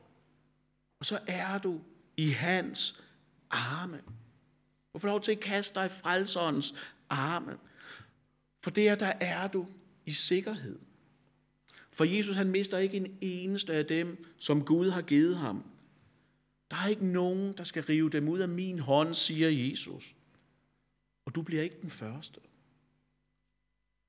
Og 0.99 1.06
så 1.06 1.19
er 1.28 1.58
du 1.58 1.80
i 2.17 2.30
hans 2.30 3.03
arme. 3.54 4.02
Du 4.94 5.00
får 5.00 5.08
lov 5.08 5.22
til 5.22 5.32
at 5.32 5.39
kaste 5.39 5.80
dig 5.80 5.86
i 5.86 5.89
frelserens 5.89 6.76
arme. 7.10 7.60
For 8.63 8.72
der, 8.72 8.96
der 8.96 9.13
er 9.20 9.48
du 9.48 9.68
i 10.06 10.12
sikkerhed. 10.12 10.80
For 11.92 12.04
Jesus 12.04 12.36
han 12.36 12.52
mister 12.52 12.78
ikke 12.78 12.98
en 12.98 13.18
eneste 13.22 13.74
af 13.74 13.86
dem, 13.86 14.26
som 14.38 14.66
Gud 14.66 14.89
har 14.89 15.02
givet 15.02 15.38
ham. 15.38 15.63
Der 16.72 16.78
er 16.78 16.88
ikke 16.88 17.06
nogen, 17.06 17.58
der 17.58 17.63
skal 17.63 17.84
rive 17.84 18.10
dem 18.10 18.28
ud 18.28 18.39
af 18.39 18.50
min 18.50 18.80
hånd, 18.80 19.13
siger 19.13 19.50
Jesus. 19.50 20.16
Og 21.26 21.36
du 21.36 21.42
bliver 21.42 21.62
ikke 21.62 21.82
den 21.82 21.89
første. 21.89 22.39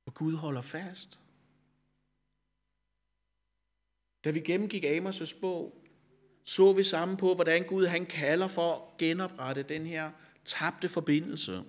Og 0.06 0.14
Gud 0.14 0.34
holder 0.34 0.60
fast. 0.60 1.20
Da 4.24 4.30
vi 4.30 4.40
gennemgik 4.40 4.84
Amos' 4.84 5.40
bog, 5.40 5.83
så 6.44 6.72
vi 6.72 6.82
sammen 6.82 7.16
på, 7.16 7.34
hvordan 7.34 7.64
Gud 7.64 7.86
han 7.86 8.06
kalder 8.06 8.48
for 8.48 8.74
at 8.74 8.96
genoprette 8.98 9.62
den 9.62 9.86
her 9.86 10.10
tabte 10.44 10.88
forbindelse. 10.88 11.62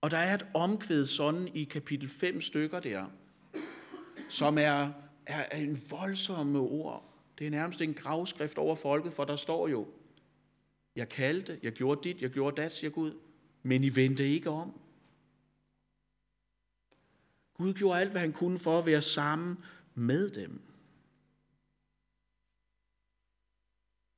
Og 0.00 0.10
der 0.10 0.18
er 0.18 0.34
et 0.34 0.46
omkvæd 0.54 1.04
sådan 1.04 1.48
i 1.48 1.64
kapitel 1.64 2.08
5 2.08 2.40
stykker 2.40 2.80
der, 2.80 3.06
som 4.28 4.58
er, 4.58 4.90
er 5.26 5.56
en 5.56 5.82
voldsom 5.90 6.56
ord. 6.56 7.04
Det 7.38 7.46
er 7.46 7.50
nærmest 7.50 7.80
en 7.80 7.94
gravskrift 7.94 8.58
over 8.58 8.74
folket, 8.74 9.12
for 9.12 9.24
der 9.24 9.36
står 9.36 9.68
jo, 9.68 9.86
jeg 10.96 11.08
kaldte, 11.08 11.58
jeg 11.62 11.72
gjorde 11.72 12.08
dit, 12.08 12.22
jeg 12.22 12.30
gjorde 12.30 12.62
dat, 12.62 12.72
siger 12.72 12.90
Gud, 12.90 13.12
men 13.62 13.84
I 13.84 13.88
vendte 13.88 14.28
ikke 14.28 14.50
om. 14.50 14.80
Gud 17.54 17.74
gjorde 17.74 18.00
alt, 18.00 18.10
hvad 18.10 18.20
han 18.20 18.32
kunne 18.32 18.58
for 18.58 18.78
at 18.78 18.86
være 18.86 19.02
sammen 19.02 19.58
med 19.94 20.28
dem. 20.28 20.67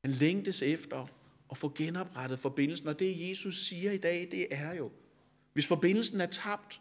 Han 0.04 0.12
længtes 0.12 0.62
efter 0.62 1.06
at 1.50 1.56
få 1.56 1.72
genoprettet 1.76 2.38
forbindelsen, 2.38 2.88
og 2.88 2.98
det 2.98 3.28
Jesus 3.28 3.66
siger 3.66 3.92
i 3.92 3.98
dag, 3.98 4.28
det 4.30 4.46
er 4.50 4.74
jo, 4.74 4.90
hvis 5.52 5.66
forbindelsen 5.66 6.20
er 6.20 6.26
tabt, 6.26 6.80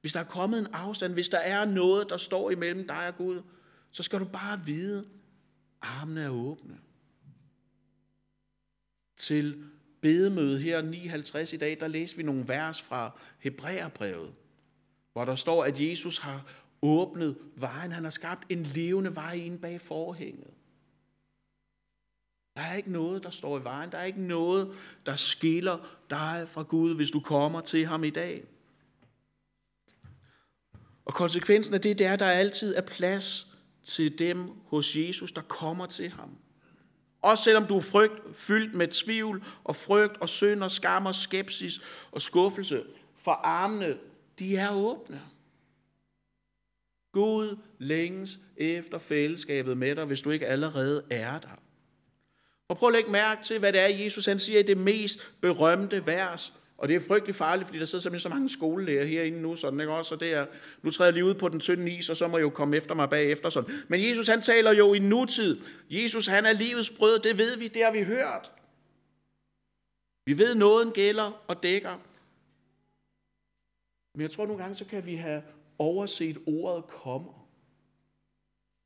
hvis 0.00 0.12
der 0.12 0.20
er 0.20 0.24
kommet 0.24 0.58
en 0.58 0.66
afstand, 0.72 1.12
hvis 1.12 1.28
der 1.28 1.38
er 1.38 1.64
noget, 1.64 2.10
der 2.10 2.16
står 2.16 2.50
imellem 2.50 2.86
dig 2.86 3.08
og 3.08 3.16
Gud, 3.16 3.42
så 3.90 4.02
skal 4.02 4.20
du 4.20 4.24
bare 4.24 4.60
vide, 4.66 5.06
armene 5.80 6.22
er 6.22 6.28
åbne. 6.28 6.78
Til 9.16 9.64
bedemødet 10.00 10.60
her 10.60 10.82
59 10.82 11.52
i 11.52 11.56
dag, 11.56 11.76
der 11.80 11.88
læser 11.88 12.16
vi 12.16 12.22
nogle 12.22 12.48
vers 12.48 12.82
fra 12.82 13.20
Hebræerbrevet, 13.38 14.34
hvor 15.12 15.24
der 15.24 15.34
står, 15.34 15.64
at 15.64 15.80
Jesus 15.80 16.18
har 16.18 16.46
åbnet 16.82 17.36
vejen. 17.56 17.92
Han 17.92 18.02
har 18.02 18.10
skabt 18.10 18.46
en 18.48 18.62
levende 18.62 19.14
vej 19.14 19.32
ind 19.32 19.58
bag 19.58 19.80
forhænget. 19.80 20.50
Der 22.58 22.64
er 22.64 22.74
ikke 22.74 22.92
noget, 22.92 23.22
der 23.22 23.30
står 23.30 23.58
i 23.58 23.64
vejen. 23.64 23.92
Der 23.92 23.98
er 23.98 24.04
ikke 24.04 24.22
noget, 24.22 24.74
der 25.06 25.14
skiller 25.14 25.78
dig 26.10 26.46
fra 26.48 26.62
Gud, 26.62 26.94
hvis 26.96 27.10
du 27.10 27.20
kommer 27.20 27.60
til 27.60 27.86
ham 27.86 28.04
i 28.04 28.10
dag. 28.10 28.44
Og 31.04 31.14
konsekvensen 31.14 31.74
af 31.74 31.80
det, 31.80 31.98
det 31.98 32.06
er, 32.06 32.12
at 32.12 32.18
der 32.18 32.26
altid 32.26 32.74
er 32.74 32.80
plads 32.80 33.46
til 33.84 34.18
dem 34.18 34.50
hos 34.66 34.96
Jesus, 34.96 35.32
der 35.32 35.42
kommer 35.42 35.86
til 35.86 36.08
ham. 36.08 36.30
Også 37.22 37.44
selvom 37.44 37.66
du 37.66 37.76
er 37.76 37.80
frygt, 37.80 38.36
fyldt 38.36 38.74
med 38.74 38.88
tvivl 38.88 39.44
og 39.64 39.76
frygt 39.76 40.16
og 40.16 40.28
synd 40.28 40.62
og 40.62 40.70
skam 40.70 41.06
og 41.06 41.14
skepsis 41.14 41.80
og 42.10 42.20
skuffelse, 42.20 42.84
for 43.16 43.32
armene, 43.32 43.98
de 44.38 44.56
er 44.56 44.74
åbne. 44.74 45.22
Gud 47.12 47.58
længes 47.78 48.38
efter 48.56 48.98
fællesskabet 48.98 49.76
med 49.76 49.96
dig, 49.96 50.04
hvis 50.04 50.22
du 50.22 50.30
ikke 50.30 50.46
allerede 50.46 51.04
er 51.10 51.38
der. 51.38 51.67
Og 52.68 52.78
prøv 52.78 52.88
at 52.88 52.92
lægge 52.92 53.10
mærke 53.10 53.42
til, 53.42 53.58
hvad 53.58 53.72
det 53.72 53.80
er, 53.80 54.04
Jesus 54.04 54.26
han 54.26 54.38
siger 54.38 54.58
i 54.58 54.62
det 54.62 54.76
mest 54.76 55.20
berømte 55.40 56.06
vers. 56.06 56.54
Og 56.78 56.88
det 56.88 56.96
er 56.96 57.00
frygtelig 57.00 57.34
farligt, 57.34 57.66
fordi 57.66 57.78
der 57.78 57.84
sidder 57.84 58.02
simpelthen 58.02 58.20
så 58.20 58.28
mange 58.28 58.48
skolelærer 58.48 59.04
herinde 59.04 59.42
nu, 59.42 59.56
sådan, 59.56 59.80
ikke 59.80 59.92
også? 59.92 60.14
Og 60.14 60.20
det 60.20 60.34
er, 60.34 60.46
nu 60.82 60.90
træder 60.90 61.08
jeg 61.08 61.14
lige 61.14 61.24
ud 61.24 61.34
på 61.34 61.48
den 61.48 61.60
tynde 61.60 61.92
is, 61.92 62.10
og 62.10 62.16
så 62.16 62.28
må 62.28 62.38
jeg 62.38 62.42
jo 62.42 62.50
komme 62.50 62.76
efter 62.76 62.94
mig 62.94 63.10
bagefter. 63.10 63.48
Sådan. 63.48 63.74
Men 63.88 64.08
Jesus 64.08 64.28
han 64.28 64.40
taler 64.40 64.72
jo 64.72 64.94
i 64.94 64.98
nutid. 64.98 65.60
Jesus 65.90 66.26
han 66.26 66.46
er 66.46 66.52
livets 66.52 66.90
brød, 66.90 67.18
det 67.18 67.38
ved 67.38 67.56
vi, 67.56 67.68
det 67.68 67.84
har 67.84 67.92
vi 67.92 68.02
hørt. 68.02 68.52
Vi 70.26 70.38
ved, 70.38 70.54
nåden 70.54 70.92
gælder 70.92 71.44
og 71.48 71.62
dækker. 71.62 71.96
Men 74.14 74.22
jeg 74.22 74.30
tror 74.30 74.46
nogle 74.46 74.62
gange, 74.62 74.76
så 74.76 74.84
kan 74.84 75.06
vi 75.06 75.14
have 75.14 75.42
overset 75.78 76.38
ordet 76.46 76.84
kommer. 76.86 77.48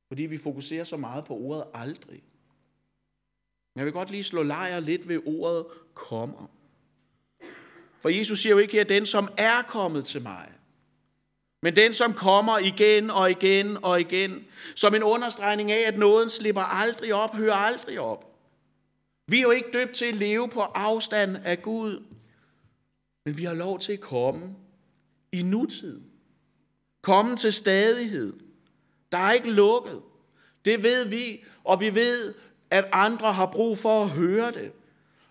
Fordi 0.09 0.23
vi 0.23 0.39
fokuserer 0.39 0.85
så 0.85 0.97
meget 0.97 1.25
på 1.25 1.35
ordet 1.35 1.65
aldrig. 1.75 2.23
Men 3.75 3.79
jeg 3.79 3.85
vil 3.85 3.93
godt 3.93 4.11
lige 4.11 4.25
slå 4.25 4.43
lejr 4.43 4.81
lidt 4.81 5.09
ved 5.09 5.21
ordet 5.27 5.67
kommer. 5.95 6.51
For 8.01 8.09
Jesus 8.09 8.39
siger 8.39 8.53
jo 8.53 8.59
ikke 8.59 8.73
her, 8.73 8.85
den 8.85 9.07
som 9.07 9.29
er 9.37 9.63
kommet 9.63 10.05
til 10.05 10.23
mig. 10.23 10.53
Men 11.63 11.77
den, 11.77 11.93
som 11.93 12.15
kommer 12.15 12.59
igen 12.59 13.11
og 13.11 13.31
igen 13.31 13.85
og 13.85 14.01
igen, 14.01 14.45
som 14.75 14.95
en 14.95 15.03
understregning 15.03 15.73
af, 15.73 15.89
at 15.89 15.99
nåden 15.99 16.29
slipper 16.29 16.63
aldrig 16.63 17.15
op, 17.15 17.37
hører 17.37 17.55
aldrig 17.55 18.01
op. 18.01 18.33
Vi 19.27 19.39
er 19.39 19.43
jo 19.43 19.51
ikke 19.51 19.71
døbt 19.73 19.95
til 19.95 20.05
at 20.05 20.15
leve 20.15 20.49
på 20.49 20.61
afstand 20.61 21.37
af 21.45 21.63
Gud, 21.63 22.03
men 23.25 23.37
vi 23.37 23.45
har 23.45 23.55
lov 23.55 23.79
til 23.79 23.93
at 23.93 24.01
komme 24.01 24.57
i 25.33 25.43
nutid. 25.43 26.01
Komme 27.03 27.37
til 27.37 27.53
stadighed. 27.53 28.33
Der 29.13 29.19
er 29.19 29.33
ikke 29.33 29.51
lukket. 29.51 30.03
Det 30.65 30.83
ved 30.83 31.05
vi, 31.05 31.45
og 31.65 31.81
vi 31.81 31.95
ved, 31.95 32.35
at 32.73 32.85
andre 32.93 33.33
har 33.33 33.47
brug 33.47 33.79
for 33.79 34.03
at 34.03 34.09
høre 34.09 34.51
det. 34.51 34.73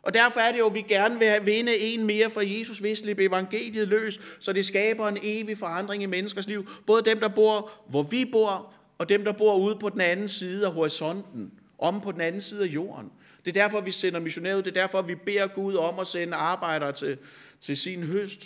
Og 0.02 0.14
derfor 0.14 0.40
er 0.40 0.52
det 0.52 0.60
jo, 0.60 0.68
at 0.68 0.74
vi 0.74 0.82
gerne 0.82 1.20
vil 1.20 1.46
vinde 1.46 1.78
en 1.78 2.06
mere 2.06 2.30
for 2.30 2.42
Jesus, 2.42 2.80
hvis 2.80 2.98
slippe 2.98 3.24
evangeliet 3.24 3.88
løs, 3.88 4.20
så 4.40 4.54
det 4.54 4.66
skaber 4.66 5.08
en 5.08 5.18
evig 5.22 5.58
forandring 5.58 6.04
i 6.04 6.06
menneskers 6.06 6.48
liv. 6.48 6.70
Både 6.88 7.02
dem, 7.02 7.20
der 7.20 7.28
bor, 7.28 7.72
hvor 7.90 8.04
vi 8.04 8.26
bor, 8.26 8.74
og 8.98 9.10
dem, 9.10 9.24
der 9.24 9.32
bor 9.32 9.58
ude 9.58 9.76
på 9.76 9.90
den 9.90 10.02
anden 10.02 10.28
side 10.28 10.66
af 10.68 10.74
horisonten, 10.74 11.52
om 11.80 12.02
på 12.02 12.12
den 12.12 12.22
anden 12.22 12.42
side 12.42 12.64
af 12.64 12.68
jorden. 12.68 13.12
Det 13.46 13.58
er 13.58 13.62
derfor, 13.62 13.82
vi 13.82 13.92
sender 13.92 14.20
missionærer 14.20 14.56
ud. 14.56 14.62
Det 14.62 14.78
er 14.78 14.82
derfor, 14.82 15.02
vi 15.02 15.16
beder 15.16 15.48
Gud 15.48 15.76
om 15.76 16.00
at 16.00 16.08
sende 16.08 16.36
arbejdere 16.36 16.92
til, 16.92 17.18
til 17.62 17.78
sin 17.78 18.04
høst. 18.04 18.46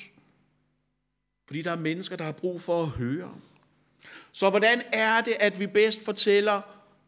Fordi 1.47 1.61
der 1.61 1.71
er 1.71 1.75
mennesker, 1.75 2.15
der 2.15 2.23
har 2.23 2.31
brug 2.31 2.61
for 2.61 2.83
at 2.83 2.89
høre. 2.89 3.31
Så 4.31 4.49
hvordan 4.49 4.81
er 4.93 5.21
det, 5.21 5.33
at 5.39 5.59
vi 5.59 5.67
bedst 5.67 6.05
fortæller 6.05 6.61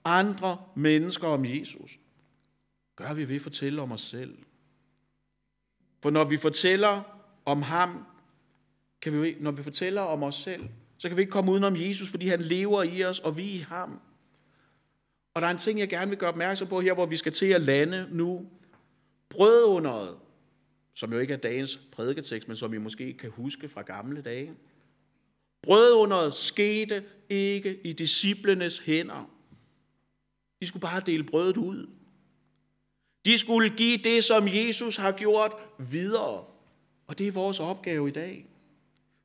andre 0.07 0.57
mennesker 0.75 1.27
om 1.27 1.45
Jesus? 1.45 1.99
Gør 2.95 3.13
vi 3.13 3.27
ved 3.27 3.35
at 3.35 3.41
fortælle 3.41 3.81
om 3.81 3.91
os 3.91 4.01
selv. 4.01 4.37
For 6.01 6.09
når 6.09 6.23
vi 6.23 6.37
fortæller 6.37 7.01
om 7.45 7.61
ham, 7.61 8.05
kan 9.01 9.21
vi, 9.21 9.35
når 9.39 9.51
vi 9.51 9.63
fortæller 9.63 10.01
om 10.01 10.23
os 10.23 10.35
selv, 10.35 10.63
så 10.97 11.07
kan 11.07 11.17
vi 11.17 11.21
ikke 11.21 11.31
komme 11.31 11.51
udenom 11.51 11.75
Jesus, 11.75 12.09
fordi 12.09 12.27
han 12.27 12.41
lever 12.41 12.83
i 12.83 13.03
os, 13.03 13.19
og 13.19 13.37
vi 13.37 13.43
i 13.43 13.57
ham. 13.57 13.99
Og 15.33 15.41
der 15.41 15.47
er 15.47 15.51
en 15.51 15.57
ting, 15.57 15.79
jeg 15.79 15.89
gerne 15.89 16.09
vil 16.09 16.19
gøre 16.19 16.29
opmærksom 16.29 16.67
på 16.67 16.81
her, 16.81 16.93
hvor 16.93 17.05
vi 17.05 17.17
skal 17.17 17.31
til 17.31 17.45
at 17.45 17.61
lande 17.61 18.07
nu. 18.11 18.49
Brødunderet, 19.29 20.17
som 20.93 21.13
jo 21.13 21.19
ikke 21.19 21.33
er 21.33 21.37
dagens 21.37 21.79
prædiketekst, 21.91 22.47
men 22.47 22.57
som 22.57 22.71
vi 22.71 22.77
måske 22.77 23.13
kan 23.13 23.29
huske 23.29 23.69
fra 23.69 23.81
gamle 23.81 24.21
dage. 24.21 24.53
Brødunderet 25.61 26.33
skete 26.33 27.03
ikke 27.29 27.79
i 27.83 27.93
disciplenes 27.93 28.79
hænder. 28.79 29.36
De 30.61 30.67
skulle 30.67 30.81
bare 30.81 30.99
dele 30.99 31.23
brødet 31.23 31.57
ud. 31.57 31.89
De 33.25 33.37
skulle 33.37 33.69
give 33.69 33.97
det, 33.97 34.23
som 34.23 34.47
Jesus 34.47 34.95
har 34.95 35.11
gjort 35.11 35.51
videre. 35.77 36.45
Og 37.07 37.17
det 37.17 37.27
er 37.27 37.31
vores 37.31 37.59
opgave 37.59 38.07
i 38.07 38.11
dag. 38.11 38.45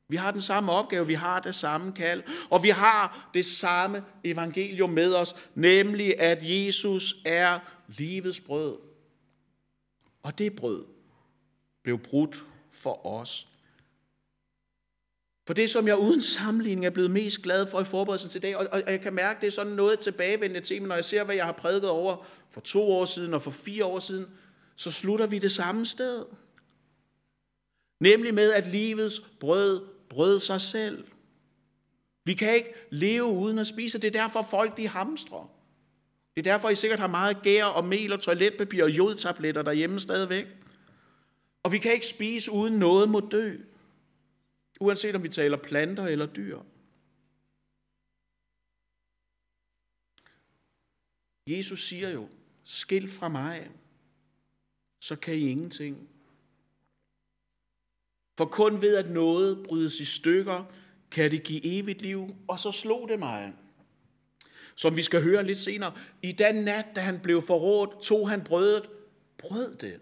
Vi 0.07 0.15
har 0.15 0.31
den 0.31 0.41
samme 0.41 0.71
opgave, 0.71 1.07
vi 1.07 1.13
har 1.13 1.39
det 1.39 1.55
samme 1.55 1.91
kald, 1.91 2.23
og 2.49 2.63
vi 2.63 2.69
har 2.69 3.29
det 3.33 3.45
samme 3.45 4.03
evangelium 4.23 4.89
med 4.89 5.15
os, 5.15 5.35
nemlig 5.55 6.19
at 6.19 6.37
Jesus 6.41 7.15
er 7.25 7.59
livets 7.87 8.39
brød. 8.39 8.77
Og 10.23 10.37
det 10.37 10.55
brød 10.55 10.85
blev 11.83 11.99
brudt 11.99 12.45
for 12.71 13.05
os. 13.05 13.47
For 15.47 15.53
det, 15.53 15.69
som 15.69 15.87
jeg 15.87 15.97
uden 15.97 16.21
sammenligning 16.21 16.85
er 16.85 16.89
blevet 16.89 17.11
mest 17.11 17.41
glad 17.41 17.67
for 17.67 17.81
i 17.81 17.83
forberedelsen 17.83 18.29
til 18.29 18.39
i 18.39 18.41
dag, 18.41 18.57
og 18.57 18.83
jeg 18.87 19.01
kan 19.01 19.13
mærke, 19.13 19.41
det 19.41 19.47
er 19.47 19.51
sådan 19.51 19.71
noget 19.71 19.99
tilbagevendende 19.99 20.67
tema, 20.67 20.87
når 20.87 20.95
jeg 20.95 21.05
ser, 21.05 21.23
hvad 21.23 21.35
jeg 21.35 21.45
har 21.45 21.51
prædiket 21.51 21.89
over 21.89 22.25
for 22.51 22.61
to 22.61 22.91
år 22.91 23.05
siden 23.05 23.33
og 23.33 23.41
for 23.41 23.51
fire 23.51 23.85
år 23.85 23.99
siden, 23.99 24.27
så 24.75 24.91
slutter 24.91 25.27
vi 25.27 25.39
det 25.39 25.51
samme 25.51 25.85
sted. 25.85 26.25
Nemlig 27.99 28.33
med, 28.33 28.51
at 28.51 28.67
livets 28.67 29.19
brød 29.39 29.81
brød 30.09 30.39
sig 30.39 30.61
selv. 30.61 31.05
Vi 32.25 32.33
kan 32.33 32.55
ikke 32.55 32.73
leve 32.89 33.23
uden 33.23 33.59
at 33.59 33.67
spise. 33.67 33.99
Det 33.99 34.07
er 34.07 34.21
derfor 34.21 34.41
folk 34.41 34.77
de 34.77 34.87
hamstrer. 34.87 35.51
Det 36.35 36.47
er 36.47 36.51
derfor, 36.51 36.69
I 36.69 36.75
sikkert 36.75 36.99
har 36.99 37.07
meget 37.07 37.41
gær 37.41 37.65
og 37.65 37.85
mel 37.85 38.13
og 38.13 38.19
toiletpapir 38.19 38.83
og 38.83 38.89
jodtabletter 38.89 39.61
derhjemme 39.61 39.99
stadigvæk. 39.99 40.45
Og 41.63 41.71
vi 41.71 41.77
kan 41.77 41.93
ikke 41.93 42.07
spise 42.07 42.51
uden 42.51 42.73
noget 42.73 43.09
må 43.09 43.19
dø. 43.19 43.55
Uanset 44.79 45.15
om 45.15 45.23
vi 45.23 45.29
taler 45.29 45.57
planter 45.57 46.05
eller 46.05 46.25
dyr. 46.25 46.59
Jesus 51.47 51.87
siger 51.87 52.09
jo, 52.09 52.29
skil 52.63 53.09
fra 53.09 53.29
mig, 53.29 53.71
så 54.99 55.15
kan 55.15 55.35
I 55.35 55.49
ingenting. 55.49 56.09
For 58.37 58.45
kun 58.45 58.81
ved 58.81 58.95
at 58.97 59.09
noget 59.09 59.65
brydes 59.67 59.99
i 59.99 60.05
stykker, 60.05 60.65
kan 61.11 61.31
det 61.31 61.43
give 61.43 61.65
evigt 61.65 62.01
liv. 62.01 62.35
Og 62.47 62.59
så 62.59 62.71
slog 62.71 63.09
det 63.09 63.19
mig. 63.19 63.53
Som 64.75 64.95
vi 64.95 65.03
skal 65.03 65.23
høre 65.23 65.43
lidt 65.43 65.59
senere. 65.59 65.97
I 66.21 66.31
den 66.31 66.55
nat, 66.55 66.85
da 66.95 67.01
han 67.01 67.19
blev 67.19 67.41
forrådt, 67.41 68.01
tog 68.01 68.29
han 68.29 68.43
brødet, 68.43 68.89
brød 69.37 69.75
det. 69.75 69.99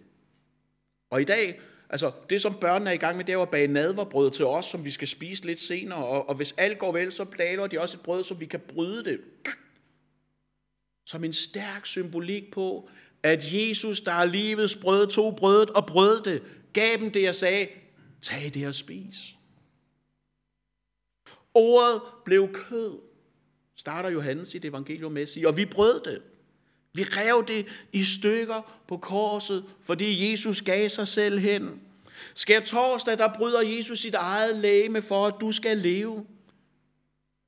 Og 1.09 1.21
i 1.21 1.23
dag, 1.23 1.61
altså 1.91 2.11
det 2.29 2.41
som 2.41 2.55
børnene 2.61 2.89
er 2.89 2.93
i 2.93 2.97
gang 2.97 3.17
med, 3.17 3.25
det 3.25 3.33
er 3.33 3.37
jo 3.37 3.41
at 3.41 3.49
bage 3.49 3.67
nadverbrød 3.67 4.31
til 4.31 4.45
os, 4.45 4.65
som 4.65 4.85
vi 4.85 4.91
skal 4.91 5.07
spise 5.07 5.45
lidt 5.45 5.59
senere. 5.59 6.05
Og, 6.05 6.29
og 6.29 6.35
hvis 6.35 6.55
alt 6.57 6.79
går 6.79 6.91
vel, 6.91 7.11
så 7.11 7.25
planer 7.25 7.67
de 7.67 7.81
også 7.81 7.97
et 7.97 8.03
brød, 8.03 8.23
så 8.23 8.33
vi 8.33 8.45
kan 8.45 8.59
bryde 8.59 9.05
det. 9.05 9.21
Som 11.05 11.23
en 11.23 11.33
stærk 11.33 11.85
symbolik 11.85 12.51
på, 12.51 12.89
at 13.23 13.53
Jesus, 13.53 14.01
der 14.01 14.11
er 14.11 14.25
livets 14.25 14.75
brød, 14.75 15.07
tog 15.07 15.35
brødet 15.35 15.69
og 15.69 15.85
brød 15.85 16.21
det, 16.23 16.43
gav 16.73 16.97
dem 16.97 17.11
det, 17.11 17.21
jeg 17.21 17.35
sagde, 17.35 17.67
tag 18.21 18.51
det 18.53 18.67
og 18.67 18.73
spis. 18.73 19.35
Ordet 21.53 22.01
blev 22.25 22.53
kød, 22.53 22.99
starter 23.75 24.09
Johannes 24.09 24.47
sit 24.47 24.65
evangelium 24.65 25.11
med 25.11 25.21
at 25.21 25.29
sige, 25.29 25.47
og 25.47 25.57
vi 25.57 25.65
brød 25.65 26.01
det. 26.03 26.21
Vi 26.93 27.03
rev 27.03 27.45
det 27.47 27.67
i 27.91 28.03
stykker 28.03 28.81
på 28.87 28.97
korset, 28.97 29.65
fordi 29.81 30.31
Jesus 30.31 30.61
gav 30.61 30.89
sig 30.89 31.07
selv 31.07 31.39
hen. 31.39 31.81
Skær 32.35 32.59
torsdag, 32.59 33.17
der 33.17 33.33
bryder 33.37 33.61
Jesus 33.61 33.99
sit 33.99 34.13
eget 34.13 34.55
læme 34.55 35.01
for, 35.01 35.27
at 35.27 35.41
du 35.41 35.51
skal 35.51 35.77
leve. 35.77 36.25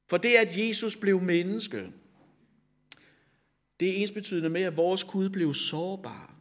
For 0.10 0.18
det, 0.18 0.36
at 0.36 0.58
Jesus 0.58 0.96
blev 0.96 1.22
menneske, 1.22 1.92
det 3.80 3.90
er 3.90 4.02
ensbetydende 4.02 4.50
med, 4.50 4.62
at 4.62 4.78
vores 4.78 5.04
Gud 5.04 5.30
blev 5.30 5.54
sårbar. 5.54 6.34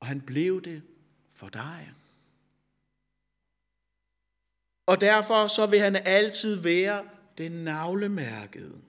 Og 0.00 0.06
han 0.06 0.20
blev 0.20 0.62
det 0.62 0.82
for 1.34 1.48
dig. 1.48 1.92
Og 4.86 5.00
derfor 5.00 5.46
så 5.46 5.66
vil 5.66 5.80
han 5.80 5.96
altid 5.96 6.54
være 6.54 7.04
den 7.38 7.52
navlemærkede. 7.52 8.80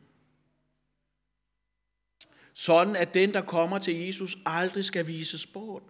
Sådan 2.54 2.96
at 2.96 3.14
den, 3.14 3.34
der 3.34 3.42
kommer 3.42 3.80
til 3.80 4.06
Jesus, 4.06 4.38
aldrig 4.46 4.86
skal 4.86 5.08
vises 5.08 5.46
bort. 5.46 5.84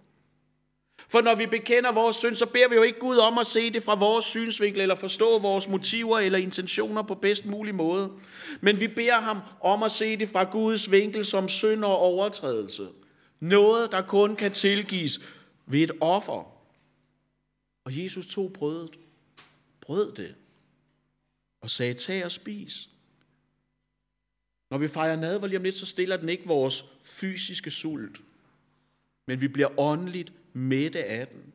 For 1.09 1.21
når 1.21 1.35
vi 1.35 1.45
bekender 1.45 1.91
vores 1.91 2.15
synd, 2.15 2.35
så 2.35 2.45
beder 2.45 2.69
vi 2.69 2.75
jo 2.75 2.81
ikke 2.81 2.99
Gud 2.99 3.17
om 3.17 3.37
at 3.37 3.47
se 3.47 3.69
det 3.69 3.83
fra 3.83 3.95
vores 3.95 4.25
synsvinkel, 4.25 4.81
eller 4.81 4.95
forstå 4.95 5.39
vores 5.39 5.69
motiver 5.69 6.19
eller 6.19 6.39
intentioner 6.39 7.01
på 7.01 7.15
bedst 7.15 7.45
mulig 7.45 7.75
måde. 7.75 8.11
Men 8.61 8.79
vi 8.79 8.87
beder 8.87 9.19
ham 9.19 9.39
om 9.61 9.83
at 9.83 9.91
se 9.91 10.17
det 10.17 10.29
fra 10.29 10.43
Guds 10.43 10.91
vinkel 10.91 11.25
som 11.25 11.49
synd 11.49 11.83
og 11.83 11.97
overtrædelse. 11.97 12.87
Noget, 13.39 13.91
der 13.91 14.01
kun 14.01 14.35
kan 14.35 14.51
tilgives 14.51 15.19
ved 15.65 15.79
et 15.81 15.91
offer. 16.01 16.53
Og 17.85 18.03
Jesus 18.03 18.27
tog 18.27 18.53
brødet, 18.53 18.99
brød 19.81 20.11
det, 20.11 20.35
og 21.61 21.69
sagde, 21.69 21.93
tag 21.93 22.25
og 22.25 22.31
spis. 22.31 22.89
Når 24.73 24.77
vi 24.79 24.87
fejrer 24.87 25.15
nadver 25.15 25.47
lige 25.47 25.57
om 25.57 25.63
lidt, 25.63 25.75
så 25.75 25.85
stiller 25.85 26.17
den 26.17 26.29
ikke 26.29 26.47
vores 26.47 26.85
fysiske 27.03 27.71
sult, 27.71 28.21
men 29.25 29.41
vi 29.41 29.47
bliver 29.47 29.79
åndeligt 29.79 30.33
mætte 30.53 31.03
af 31.03 31.27
den. 31.27 31.53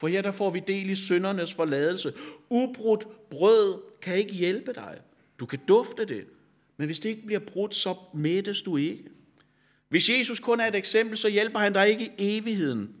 For 0.00 0.08
her 0.08 0.22
der 0.22 0.30
får 0.30 0.50
vi 0.50 0.62
del 0.66 0.90
i 0.90 0.94
syndernes 0.94 1.54
forladelse. 1.54 2.12
Ubrudt 2.50 3.28
brød 3.30 3.80
kan 4.02 4.16
ikke 4.16 4.32
hjælpe 4.32 4.72
dig. 4.72 5.00
Du 5.38 5.46
kan 5.46 5.58
dufte 5.68 6.04
det, 6.04 6.26
men 6.76 6.86
hvis 6.86 7.00
det 7.00 7.08
ikke 7.08 7.26
bliver 7.26 7.40
brudt, 7.40 7.74
så 7.74 7.94
mættes 8.14 8.62
du 8.62 8.76
ikke. 8.76 9.04
Hvis 9.88 10.08
Jesus 10.08 10.40
kun 10.40 10.60
er 10.60 10.66
et 10.66 10.74
eksempel, 10.74 11.16
så 11.16 11.28
hjælper 11.28 11.58
han 11.58 11.72
dig 11.72 11.88
ikke 11.88 12.04
i 12.04 12.36
evigheden. 12.36 12.94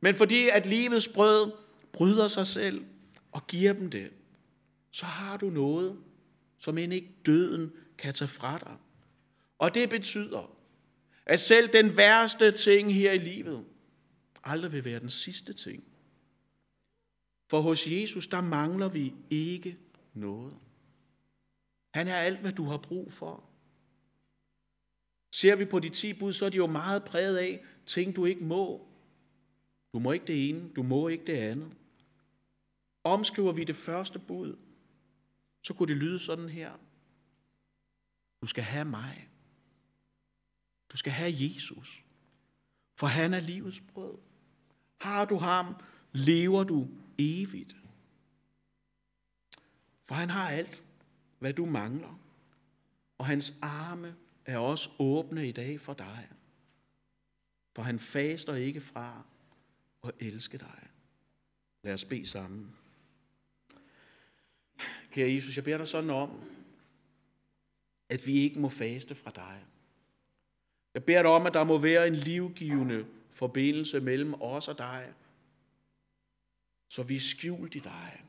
Men 0.00 0.14
fordi 0.14 0.48
at 0.48 0.66
livets 0.66 1.08
brød 1.08 1.52
bryder 1.92 2.28
sig 2.28 2.46
selv 2.46 2.84
og 3.32 3.46
giver 3.46 3.72
dem 3.72 3.90
det, 3.90 4.10
så 4.90 5.06
har 5.06 5.36
du 5.36 5.50
noget, 5.50 5.96
som 6.58 6.78
end 6.78 6.92
ikke 6.92 7.10
døden 7.26 7.72
kan 7.98 8.14
tage 8.14 8.28
fra 8.28 8.58
dig. 8.58 8.76
Og 9.58 9.74
det 9.74 9.90
betyder, 9.90 10.56
at 11.26 11.40
selv 11.40 11.72
den 11.72 11.96
værste 11.96 12.52
ting 12.52 12.94
her 12.94 13.12
i 13.12 13.18
livet, 13.18 13.64
aldrig 14.44 14.72
vil 14.72 14.84
være 14.84 15.00
den 15.00 15.10
sidste 15.10 15.52
ting. 15.52 15.84
For 17.50 17.60
hos 17.60 17.86
Jesus, 17.86 18.28
der 18.28 18.40
mangler 18.40 18.88
vi 18.88 19.14
ikke 19.30 19.78
noget. 20.14 20.56
Han 21.94 22.08
er 22.08 22.16
alt, 22.16 22.40
hvad 22.40 22.52
du 22.52 22.64
har 22.64 22.78
brug 22.78 23.12
for. 23.12 23.44
Ser 25.32 25.56
vi 25.56 25.64
på 25.64 25.78
de 25.78 25.88
ti 25.88 26.12
bud, 26.12 26.32
så 26.32 26.46
er 26.46 26.50
de 26.50 26.56
jo 26.56 26.66
meget 26.66 27.04
præget 27.04 27.36
af 27.36 27.64
ting, 27.86 28.16
du 28.16 28.24
ikke 28.24 28.44
må. 28.44 28.88
Du 29.92 29.98
må 29.98 30.12
ikke 30.12 30.26
det 30.26 30.48
ene, 30.48 30.68
du 30.76 30.82
må 30.82 31.08
ikke 31.08 31.24
det 31.24 31.36
andet. 31.36 31.72
Omskriver 33.04 33.52
vi 33.52 33.64
det 33.64 33.76
første 33.76 34.18
bud, 34.18 34.56
så 35.62 35.74
kunne 35.74 35.88
det 35.88 35.96
lyde 35.96 36.18
sådan 36.18 36.48
her. 36.48 36.72
Du 38.40 38.46
skal 38.46 38.64
have 38.64 38.84
mig. 38.84 39.28
Du 40.92 40.96
skal 40.96 41.12
have 41.12 41.32
Jesus. 41.34 42.04
For 42.96 43.06
han 43.06 43.34
er 43.34 43.40
livets 43.40 43.80
brød. 43.80 44.18
Har 45.00 45.24
du 45.24 45.36
ham, 45.36 45.74
lever 46.12 46.64
du 46.64 46.88
evigt. 47.18 47.76
For 50.04 50.14
han 50.14 50.30
har 50.30 50.50
alt, 50.50 50.82
hvad 51.38 51.52
du 51.52 51.66
mangler. 51.66 52.20
Og 53.18 53.26
hans 53.26 53.54
arme 53.62 54.16
er 54.44 54.58
også 54.58 54.90
åbne 54.98 55.48
i 55.48 55.52
dag 55.52 55.80
for 55.80 55.94
dig. 55.94 56.28
For 57.74 57.82
han 57.82 57.98
faster 57.98 58.54
ikke 58.54 58.80
fra 58.80 59.24
at 60.04 60.12
elske 60.18 60.58
dig. 60.58 60.88
Lad 61.82 61.94
os 61.94 62.04
bede 62.04 62.26
sammen. 62.26 62.76
Kære 65.10 65.32
Jesus, 65.32 65.56
jeg 65.56 65.64
beder 65.64 65.78
dig 65.78 65.88
sådan 65.88 66.10
om, 66.10 66.44
at 68.08 68.26
vi 68.26 68.32
ikke 68.32 68.60
må 68.60 68.68
faste 68.68 69.14
fra 69.14 69.30
dig. 69.30 69.64
Jeg 70.94 71.04
beder 71.04 71.22
dig 71.22 71.30
om, 71.30 71.46
at 71.46 71.54
der 71.54 71.64
må 71.64 71.78
være 71.78 72.06
en 72.06 72.14
livgivende 72.14 73.06
forbindelse 73.32 74.00
mellem 74.00 74.34
os 74.34 74.68
og 74.68 74.78
dig, 74.78 75.12
så 76.88 77.02
vi 77.02 77.16
er 77.16 77.20
skjult 77.20 77.74
i 77.74 77.78
dig, 77.78 78.24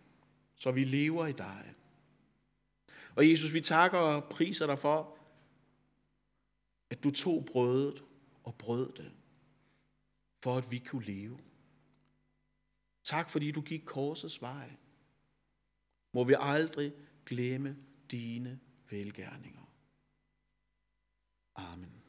så 0.56 0.72
vi 0.72 0.84
lever 0.84 1.28
i 1.28 1.32
dig. 1.32 1.74
Og 3.16 3.30
Jesus, 3.30 3.54
vi 3.54 3.62
takker 3.62 3.98
og 3.98 4.30
priser 4.30 4.66
dig 4.66 4.80
for, 4.80 5.18
at 6.90 7.04
du 7.04 7.12
tog 7.12 7.46
brødet 7.46 8.04
og 8.44 8.56
brød 8.56 8.94
det, 8.94 9.12
for 10.44 10.58
at 10.58 10.72
vi 10.72 10.78
kunne 10.78 11.06
leve. 11.06 11.40
Tak 13.04 13.30
fordi 13.30 13.52
du 13.52 13.62
gik 13.62 13.82
korsets 13.86 14.42
vej. 14.42 14.72
Må 16.14 16.24
vi 16.24 16.36
aldrig 16.40 16.94
glemme 17.26 17.78
dine 18.12 18.60
velgærninger. 18.90 19.67
Amen. 21.58 22.07